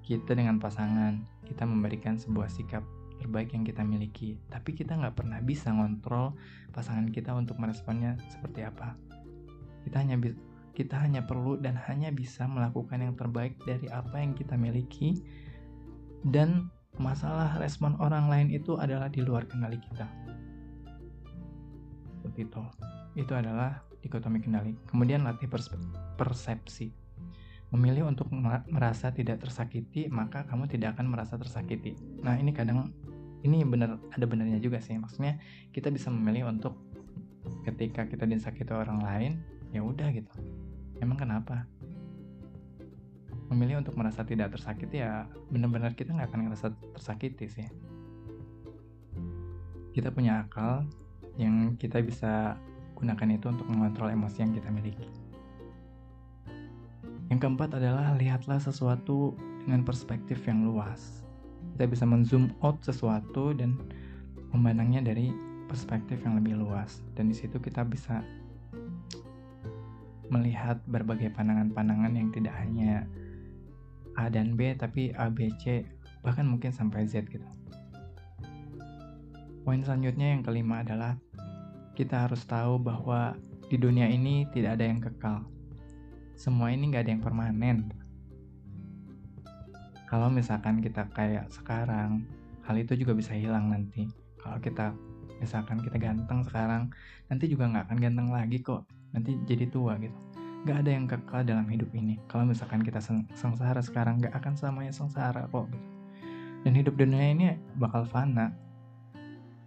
kita 0.03 0.35
dengan 0.35 0.59
pasangan, 0.59 1.23
kita 1.47 1.63
memberikan 1.63 2.19
sebuah 2.19 2.51
sikap 2.51 2.83
terbaik 3.19 3.51
yang 3.55 3.63
kita 3.67 3.83
miliki, 3.83 4.39
tapi 4.51 4.75
kita 4.75 4.95
nggak 4.95 5.15
pernah 5.15 5.39
bisa 5.43 5.71
ngontrol 5.71 6.35
pasangan 6.71 7.07
kita 7.11 7.35
untuk 7.35 7.59
meresponnya 7.59 8.15
seperti 8.31 8.63
apa. 8.67 8.95
Kita 9.83 10.03
hanya 10.03 10.19
kita 10.75 10.95
hanya 10.95 11.27
perlu 11.27 11.59
dan 11.59 11.75
hanya 11.75 12.11
bisa 12.11 12.47
melakukan 12.47 13.03
yang 13.03 13.15
terbaik 13.15 13.59
dari 13.67 13.91
apa 13.91 14.23
yang 14.23 14.31
kita 14.31 14.55
miliki 14.55 15.19
dan 16.23 16.71
masalah 16.99 17.59
respon 17.59 17.95
orang 17.99 18.31
lain 18.31 18.47
itu 18.51 18.79
adalah 18.79 19.11
di 19.11 19.19
luar 19.23 19.43
kendali 19.47 19.75
kita 19.79 20.28
seperti 22.19 22.51
itu. 22.51 22.61
Itu 23.15 23.31
adalah 23.31 23.79
dikotomi 24.03 24.43
kendali. 24.43 24.75
Kemudian 24.91 25.23
latih 25.23 25.47
persepsi. 26.19 26.91
Memilih 27.69 28.09
untuk 28.09 28.27
merasa 28.67 29.13
tidak 29.13 29.45
tersakiti 29.45 30.09
maka 30.09 30.43
kamu 30.49 30.67
tidak 30.67 30.97
akan 30.97 31.13
merasa 31.13 31.39
tersakiti. 31.39 31.95
Nah 32.25 32.35
ini 32.35 32.51
kadang 32.51 32.91
ini 33.45 33.63
benar 33.63 34.01
ada 34.11 34.25
benarnya 34.27 34.59
juga 34.59 34.81
sih. 34.83 34.97
Maksudnya 34.97 35.39
kita 35.71 35.93
bisa 35.93 36.09
memilih 36.09 36.49
untuk 36.49 36.75
ketika 37.63 38.09
kita 38.09 38.27
disakiti 38.27 38.73
orang 38.73 38.99
lain 38.99 39.31
ya 39.69 39.85
udah 39.85 40.09
gitu. 40.11 40.33
Emang 40.99 41.15
kenapa? 41.15 41.69
Memilih 43.53 43.81
untuk 43.85 43.97
merasa 43.97 44.25
tidak 44.25 44.53
tersakiti 44.53 45.01
ya 45.01 45.29
benar-benar 45.53 45.93
kita 45.93 46.13
nggak 46.13 46.29
akan 46.33 46.41
ngerasa 46.49 46.67
tersakiti 46.97 47.45
sih. 47.47 47.67
Kita 49.93 50.09
punya 50.09 50.45
akal 50.45 50.89
yang 51.39 51.79
kita 51.79 52.03
bisa 52.03 52.59
gunakan 52.99 53.31
itu 53.31 53.47
untuk 53.47 53.65
mengontrol 53.71 54.11
emosi 54.11 54.43
yang 54.43 54.51
kita 54.51 54.67
miliki. 54.67 55.07
Yang 57.31 57.39
keempat 57.47 57.79
adalah 57.79 58.11
lihatlah 58.19 58.59
sesuatu 58.59 59.39
dengan 59.63 59.87
perspektif 59.87 60.43
yang 60.43 60.67
luas. 60.67 61.23
Kita 61.77 61.87
bisa 61.87 62.03
menzoom 62.03 62.51
out 62.59 62.83
sesuatu 62.83 63.55
dan 63.55 63.79
memandangnya 64.51 64.99
dari 64.99 65.31
perspektif 65.71 66.19
yang 66.27 66.35
lebih 66.35 66.59
luas. 66.59 66.99
Dan 67.15 67.31
di 67.31 67.35
situ 67.37 67.55
kita 67.55 67.87
bisa 67.87 68.19
melihat 70.27 70.83
berbagai 70.89 71.31
pandangan-pandangan 71.33 72.13
yang 72.19 72.29
tidak 72.35 72.53
hanya 72.59 73.07
A 74.19 74.27
dan 74.27 74.59
B, 74.59 74.75
tapi 74.75 75.15
A, 75.15 75.31
B, 75.31 75.53
C, 75.61 75.87
bahkan 76.25 76.43
mungkin 76.43 76.75
sampai 76.75 77.07
Z 77.07 77.31
gitu. 77.31 77.45
Poin 79.63 79.79
selanjutnya 79.85 80.33
yang 80.33 80.41
kelima 80.41 80.81
adalah 80.81 81.13
kita 81.99 82.31
harus 82.31 82.47
tahu 82.47 82.79
bahwa 82.79 83.35
di 83.67 83.75
dunia 83.75 84.07
ini 84.07 84.47
tidak 84.55 84.79
ada 84.79 84.87
yang 84.87 85.03
kekal. 85.03 85.43
Semua 86.39 86.71
ini 86.71 86.87
nggak 86.87 87.03
ada 87.03 87.11
yang 87.11 87.19
permanen. 87.19 87.91
Kalau 90.07 90.31
misalkan 90.31 90.79
kita 90.79 91.11
kayak 91.11 91.51
sekarang, 91.51 92.23
hal 92.63 92.75
itu 92.79 92.95
juga 92.95 93.11
bisa 93.11 93.35
hilang 93.35 93.67
nanti. 93.67 94.07
Kalau 94.39 94.63
kita 94.63 94.95
misalkan 95.43 95.83
kita 95.83 95.99
ganteng 95.99 96.39
sekarang, 96.47 96.87
nanti 97.27 97.51
juga 97.51 97.67
nggak 97.67 97.91
akan 97.91 97.97
ganteng 97.99 98.27
lagi 98.31 98.63
kok. 98.63 98.87
Nanti 99.11 99.35
jadi 99.43 99.67
tua 99.67 99.99
gitu. 99.99 100.15
Nggak 100.63 100.77
ada 100.79 100.91
yang 100.95 101.03
kekal 101.03 101.41
dalam 101.43 101.67
hidup 101.67 101.91
ini. 101.91 102.15
Kalau 102.31 102.47
misalkan 102.47 102.79
kita 102.79 103.03
sengsara 103.35 103.83
sekarang, 103.83 104.23
nggak 104.23 104.39
akan 104.39 104.55
selamanya 104.55 104.95
sengsara 104.95 105.51
kok. 105.51 105.67
Gitu. 105.67 105.87
Dan 106.63 106.71
hidup 106.79 106.95
dunia 106.95 107.27
ini 107.27 107.59
bakal 107.75 108.07
fana. 108.07 108.55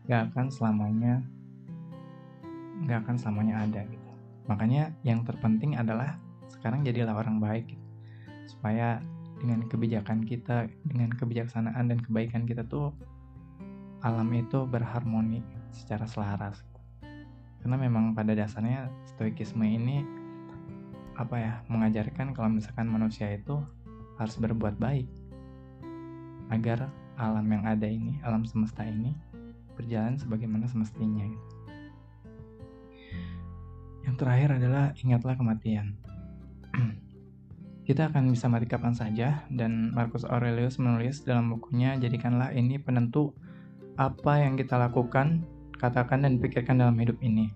Nggak 0.08 0.32
akan 0.32 0.46
selamanya 0.48 1.20
nggak 2.82 3.06
akan 3.06 3.16
selamanya 3.18 3.62
ada 3.64 3.86
gitu 3.86 4.10
makanya 4.50 4.90
yang 5.06 5.22
terpenting 5.22 5.78
adalah 5.78 6.18
sekarang 6.50 6.82
jadilah 6.82 7.14
orang 7.14 7.38
baik 7.38 7.70
gitu. 7.70 7.86
supaya 8.58 8.98
dengan 9.38 9.66
kebijakan 9.66 10.22
kita 10.22 10.70
dengan 10.86 11.10
kebijaksanaan 11.14 11.90
dan 11.90 11.98
kebaikan 11.98 12.46
kita 12.46 12.62
tuh 12.66 12.94
alam 14.02 14.30
itu 14.34 14.66
berharmoni 14.66 15.42
secara 15.70 16.06
selaras 16.06 16.62
karena 17.62 17.78
memang 17.78 18.14
pada 18.18 18.34
dasarnya 18.34 18.90
stoikisme 19.14 19.62
ini 19.62 20.02
apa 21.14 21.36
ya 21.38 21.52
mengajarkan 21.70 22.34
kalau 22.34 22.50
misalkan 22.50 22.90
manusia 22.90 23.30
itu 23.30 23.62
harus 24.18 24.34
berbuat 24.38 24.78
baik 24.82 25.06
agar 26.50 26.90
alam 27.16 27.46
yang 27.46 27.62
ada 27.62 27.86
ini 27.86 28.18
alam 28.26 28.42
semesta 28.42 28.82
ini 28.82 29.14
berjalan 29.78 30.18
sebagaimana 30.18 30.68
semestinya 30.68 31.24
gitu. 31.24 31.51
Yang 34.02 34.14
terakhir 34.18 34.48
adalah 34.58 34.84
ingatlah 34.98 35.34
kematian. 35.38 35.94
Kita 37.86 38.10
akan 38.10 38.30
bisa 38.30 38.46
mati 38.46 38.70
kapan 38.70 38.94
saja, 38.94 39.42
dan 39.50 39.90
Marcus 39.90 40.22
Aurelius 40.22 40.78
menulis 40.78 41.26
dalam 41.26 41.50
bukunya, 41.50 41.98
jadikanlah 41.98 42.54
ini 42.54 42.78
penentu 42.78 43.34
apa 43.98 44.38
yang 44.38 44.54
kita 44.54 44.78
lakukan, 44.78 45.42
katakan, 45.76 46.22
dan 46.22 46.38
pikirkan 46.38 46.78
dalam 46.78 46.94
hidup 46.96 47.18
ini. 47.20 47.50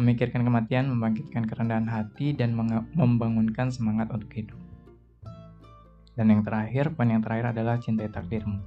Memikirkan 0.00 0.42
kematian, 0.42 0.88
membangkitkan 0.90 1.44
kerendahan 1.44 1.86
hati, 1.86 2.32
dan 2.32 2.56
membangunkan 2.96 3.68
semangat 3.68 4.08
untuk 4.10 4.32
hidup. 4.32 4.58
Dan 6.16 6.32
yang 6.32 6.42
terakhir, 6.42 6.94
poin 6.96 7.12
yang 7.12 7.20
terakhir 7.20 7.52
adalah 7.52 7.76
cintai 7.76 8.08
takdirmu. 8.08 8.58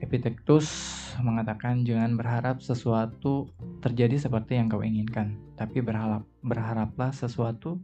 Epictetus 0.00 1.03
mengatakan 1.20 1.84
jangan 1.84 2.16
berharap 2.16 2.64
sesuatu 2.64 3.46
terjadi 3.84 4.16
seperti 4.16 4.56
yang 4.56 4.72
kau 4.72 4.82
inginkan, 4.82 5.36
tapi 5.54 5.84
berharap 5.84 6.24
berharaplah 6.40 7.12
sesuatu 7.12 7.78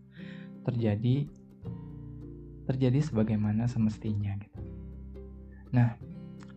terjadi 0.64 1.28
terjadi 2.66 2.98
sebagaimana 3.02 3.68
semestinya 3.68 4.34
gitu. 4.40 4.60
Nah, 5.70 5.94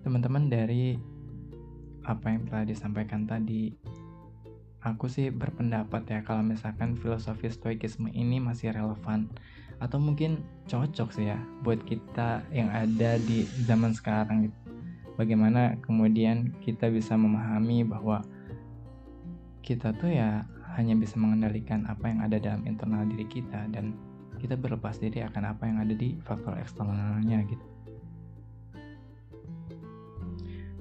teman-teman 0.01 0.49
dari 0.49 0.97
apa 2.03 2.31
yang 2.31 2.43
telah 2.49 2.65
disampaikan 2.67 3.23
tadi 3.23 3.71
aku 4.83 5.07
sih 5.07 5.31
berpendapat 5.31 6.03
ya 6.12 6.19
kalau 6.27 6.43
misalkan 6.43 6.99
filosofi 6.99 7.47
stoikisme 7.47 8.12
ini 8.12 8.43
masih 8.43 8.75
relevan 8.75 9.31
atau 9.79 9.97
mungkin 9.99 10.43
cocok 10.67 11.09
sih 11.15 11.31
ya 11.31 11.39
buat 11.63 11.79
kita 11.88 12.43
yang 12.51 12.67
ada 12.71 13.15
di 13.19 13.47
zaman 13.63 13.95
sekarang 13.95 14.51
gitu. 14.51 14.62
Bagaimana 15.13 15.78
kemudian 15.86 16.58
kita 16.65 16.89
bisa 16.89 17.13
memahami 17.13 17.86
bahwa 17.86 18.26
kita 19.62 19.93
tuh 19.95 20.12
ya 20.12 20.43
hanya 20.73 20.97
bisa 20.97 21.15
mengendalikan 21.21 21.86
apa 21.86 22.10
yang 22.10 22.19
ada 22.26 22.41
dalam 22.41 22.65
internal 22.65 23.06
diri 23.06 23.30
kita 23.30 23.69
dan 23.69 23.93
kita 24.41 24.58
berlepas 24.58 24.97
diri 24.97 25.21
akan 25.21 25.54
apa 25.54 25.63
yang 25.69 25.78
ada 25.80 25.93
di 25.93 26.17
faktor 26.26 26.58
eksternalnya 26.58 27.45
gitu. 27.47 27.65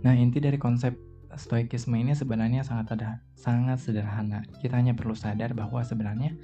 Nah, 0.03 0.19
inti 0.19 0.43
dari 0.43 0.59
konsep 0.59 0.99
stoikisme 1.39 1.95
ini 1.95 2.13
sebenarnya 2.13 2.67
sangat 2.67 2.99
ada 2.99 3.23
sangat 3.39 3.79
sederhana. 3.79 4.43
Kita 4.59 4.75
hanya 4.75 4.99
perlu 4.99 5.15
sadar 5.15 5.55
bahwa 5.55 5.79
sebenarnya 5.87 6.35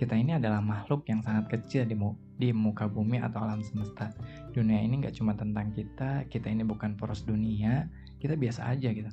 kita 0.00 0.16
ini 0.16 0.40
adalah 0.40 0.64
makhluk 0.64 1.04
yang 1.12 1.20
sangat 1.20 1.52
kecil 1.52 1.84
di, 1.84 1.92
mu 1.92 2.16
di 2.40 2.56
muka 2.56 2.88
bumi 2.88 3.20
atau 3.20 3.44
alam 3.44 3.60
semesta. 3.60 4.08
Dunia 4.56 4.80
ini 4.80 5.04
nggak 5.04 5.12
cuma 5.20 5.36
tentang 5.36 5.76
kita, 5.76 6.24
kita 6.32 6.48
ini 6.48 6.64
bukan 6.64 6.96
poros 6.96 7.20
dunia, 7.28 7.84
kita 8.16 8.32
biasa 8.32 8.72
aja 8.72 8.96
gitu. 8.96 9.12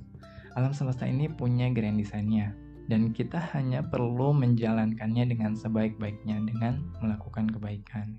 Alam 0.55 0.71
semesta 0.71 1.03
ini 1.03 1.27
punya 1.27 1.67
grand 1.75 1.99
desainnya, 1.99 2.55
dan 2.87 3.11
kita 3.11 3.35
hanya 3.51 3.83
perlu 3.83 4.31
menjalankannya 4.31 5.27
dengan 5.27 5.59
sebaik-baiknya 5.59 6.39
dengan 6.47 6.79
melakukan 7.03 7.51
kebaikan. 7.51 8.15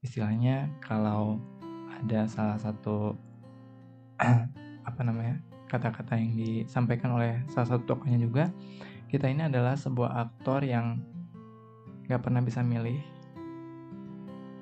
Istilahnya 0.00 0.72
kalau 0.80 1.36
ada 2.00 2.24
salah 2.32 2.56
satu 2.56 3.12
apa 4.88 5.00
namanya 5.04 5.36
kata-kata 5.68 6.16
yang 6.16 6.32
disampaikan 6.32 7.12
oleh 7.12 7.44
salah 7.52 7.76
satu 7.76 7.84
tokohnya 7.84 8.16
juga 8.24 8.48
kita 9.06 9.28
ini 9.28 9.46
adalah 9.46 9.74
sebuah 9.74 10.14
aktor 10.18 10.62
yang 10.66 10.98
nggak 12.06 12.22
pernah 12.22 12.42
bisa 12.42 12.62
milih 12.62 12.98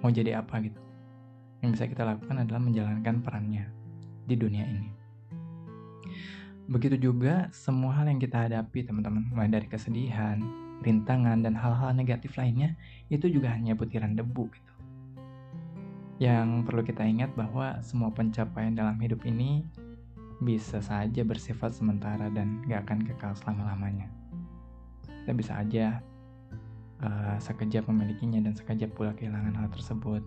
mau 0.00 0.12
jadi 0.12 0.40
apa 0.40 0.61
gitu 0.64 0.80
yang 1.64 1.72
bisa 1.72 1.88
kita 1.88 2.04
lakukan 2.04 2.44
adalah 2.44 2.61
menjalankan 2.61 3.24
perannya 3.24 3.68
di 4.28 4.37
dunia 4.37 4.64
ini 4.68 5.04
Begitu 6.64 6.96
juga 6.96 7.52
semua 7.52 7.92
hal 8.00 8.09
yang 8.09 8.16
kita 8.16 8.48
hadapi 8.48 8.88
teman-teman, 8.88 9.28
mulai 9.28 9.52
dari 9.52 9.68
kesedihan, 9.68 10.40
rintangan, 10.80 11.44
dan 11.44 11.52
hal-hal 11.52 11.92
negatif 11.92 12.40
lainnya, 12.40 12.72
itu 13.12 13.28
juga 13.28 13.52
hanya 13.52 13.76
butiran 13.76 14.16
debu 14.16 14.48
gitu. 14.48 14.72
Yang 16.24 16.64
perlu 16.64 16.80
kita 16.80 17.04
ingat 17.04 17.37
bahwa 17.37 17.85
semua 17.85 18.09
pencapaian 18.16 18.72
dalam 18.72 18.96
hidup 18.96 19.28
ini 19.28 19.68
bisa 20.40 20.80
saja 20.80 21.20
bersifat 21.20 21.76
sementara 21.76 22.33
dan 22.33 22.64
gak 22.64 22.88
akan 22.88 23.12
kekal 23.12 23.33
selama-lamanya. 23.37 24.09
Kita 25.04 25.37
bisa 25.37 25.52
aja 25.61 26.00
uh, 27.02 27.37
sekejap 27.40 27.88
memilikinya 27.90 28.38
dan 28.44 28.54
sekejap 28.54 28.94
pula 28.94 29.16
kehilangan 29.16 29.57
hal 29.57 29.68
tersebut. 29.72 30.22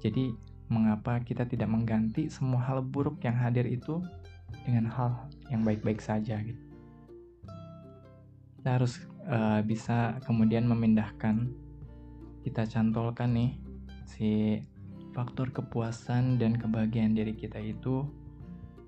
Jadi, 0.00 0.32
mengapa 0.66 1.22
kita 1.22 1.46
tidak 1.46 1.70
mengganti 1.70 2.26
semua 2.26 2.62
hal 2.66 2.82
buruk 2.82 3.22
yang 3.22 3.38
hadir 3.38 3.66
itu 3.66 4.02
dengan 4.66 4.90
hal 4.90 5.30
yang 5.50 5.62
baik-baik 5.62 6.02
saja 6.02 6.38
gitu. 6.42 6.62
Kita 8.58 8.68
harus 8.82 8.98
uh, 9.30 9.62
bisa 9.62 10.18
kemudian 10.26 10.66
memindahkan 10.66 11.50
kita 12.42 12.66
cantolkan 12.66 13.30
nih 13.34 13.52
si 14.06 14.62
faktor 15.14 15.50
kepuasan 15.54 16.38
dan 16.38 16.58
kebahagiaan 16.58 17.14
diri 17.14 17.34
kita 17.34 17.58
itu 17.62 18.06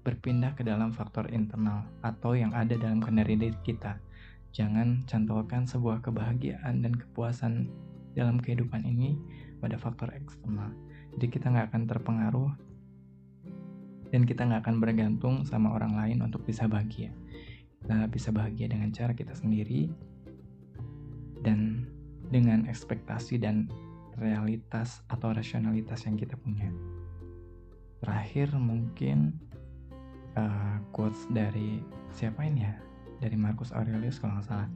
berpindah 0.03 0.55
ke 0.55 0.63
dalam 0.63 0.95
faktor 0.95 1.31
internal 1.31 1.87
atau 2.03 2.35
yang 2.35 2.55
ada 2.55 2.75
dalam 2.75 3.03
kendali 3.03 3.35
diri 3.39 3.59
kita. 3.63 3.99
Jangan 4.57 5.05
cantolkan 5.05 5.69
sebuah 5.69 6.01
kebahagiaan 6.03 6.81
dan 6.81 6.93
kepuasan 6.97 7.69
dalam 8.17 8.41
kehidupan 8.43 8.83
ini 8.83 9.15
pada 9.63 9.79
faktor 9.79 10.11
eksternal. 10.15 10.75
Jadi 11.15 11.27
kita 11.31 11.53
nggak 11.53 11.71
akan 11.71 11.83
terpengaruh 11.87 12.51
dan 14.09 14.23
kita 14.25 14.49
nggak 14.49 14.65
akan 14.65 14.77
bergantung 14.81 15.35
sama 15.45 15.77
orang 15.77 15.95
lain 15.95 16.19
untuk 16.25 16.43
bisa 16.43 16.65
bahagia. 16.65 17.13
Kita 17.79 18.09
bisa 18.11 18.35
bahagia 18.35 18.67
dengan 18.73 18.91
cara 18.91 19.13
kita 19.15 19.37
sendiri 19.37 19.93
dan 21.45 21.87
dengan 22.29 22.67
ekspektasi 22.67 23.39
dan 23.39 23.71
realitas 24.19 25.07
atau 25.07 25.31
rasionalitas 25.31 26.05
yang 26.09 26.19
kita 26.19 26.35
punya. 26.35 26.69
Terakhir 28.03 28.55
mungkin 28.59 29.39
uh, 30.35 30.83
quotes 30.91 31.27
dari 31.31 31.83
siapa 32.11 32.47
ini 32.47 32.67
ya? 32.67 32.88
Dari 33.19 33.35
Marcus 33.35 33.75
Aurelius 33.75 34.23
kalau 34.23 34.39
nggak 34.39 34.47
salah. 34.47 34.69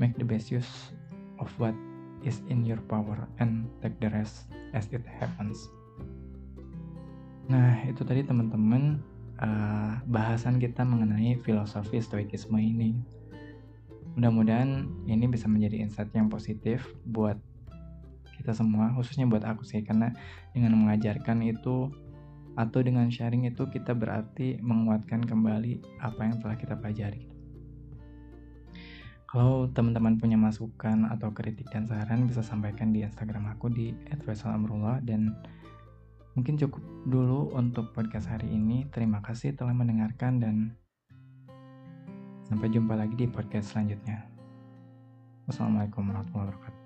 Make 0.00 0.16
the 0.16 0.26
best 0.26 0.48
use 0.48 0.92
of 1.40 1.52
what 1.60 1.76
is 2.22 2.40
in 2.48 2.62
your 2.62 2.80
power 2.86 3.26
and 3.42 3.66
take 3.82 3.98
the 3.98 4.08
rest 4.10 4.48
as 4.72 4.88
it 4.94 5.04
happens. 5.04 5.68
Nah, 7.50 7.82
itu 7.84 8.06
tadi 8.06 8.22
teman-teman 8.22 9.02
uh, 9.42 9.98
bahasan 10.06 10.62
kita 10.62 10.86
mengenai 10.86 11.36
filosofi 11.42 11.98
stoikisme 11.98 12.56
ini. 12.56 12.96
Mudah-mudahan 14.14 14.86
ini 15.08 15.24
bisa 15.26 15.48
menjadi 15.48 15.82
insight 15.82 16.12
yang 16.14 16.28
positif 16.30 16.84
buat 17.08 17.36
kita 18.38 18.52
semua, 18.52 18.92
khususnya 18.94 19.24
buat 19.26 19.42
aku 19.42 19.64
sih, 19.66 19.82
karena 19.82 20.12
dengan 20.52 20.76
mengajarkan 20.78 21.42
itu 21.42 21.90
atau 22.52 22.80
dengan 22.84 23.08
sharing 23.08 23.48
itu 23.48 23.64
kita 23.72 23.96
berarti 23.96 24.60
menguatkan 24.60 25.24
kembali 25.24 26.04
apa 26.04 26.20
yang 26.20 26.36
telah 26.44 26.56
kita 26.60 26.76
pelajari. 26.76 27.31
Kalau 29.32 29.64
teman-teman 29.72 30.20
punya 30.20 30.36
masukan 30.36 31.08
atau 31.08 31.32
kritik 31.32 31.72
dan 31.72 31.88
saran 31.88 32.28
bisa 32.28 32.44
sampaikan 32.44 32.92
di 32.92 33.00
Instagram 33.00 33.48
aku 33.56 33.72
di 33.72 33.96
@faisalamrullah 34.20 35.00
dan 35.08 35.32
Mungkin 36.32 36.56
cukup 36.56 36.80
dulu 37.04 37.52
untuk 37.52 37.92
podcast 37.92 38.24
hari 38.32 38.48
ini. 38.48 38.88
Terima 38.88 39.20
kasih 39.20 39.52
telah 39.52 39.76
mendengarkan 39.76 40.40
dan 40.40 40.56
sampai 42.48 42.72
jumpa 42.72 42.96
lagi 42.96 43.12
di 43.12 43.28
podcast 43.28 43.76
selanjutnya. 43.76 44.24
Wassalamualaikum 45.44 46.08
warahmatullahi 46.08 46.48
wabarakatuh. 46.48 46.81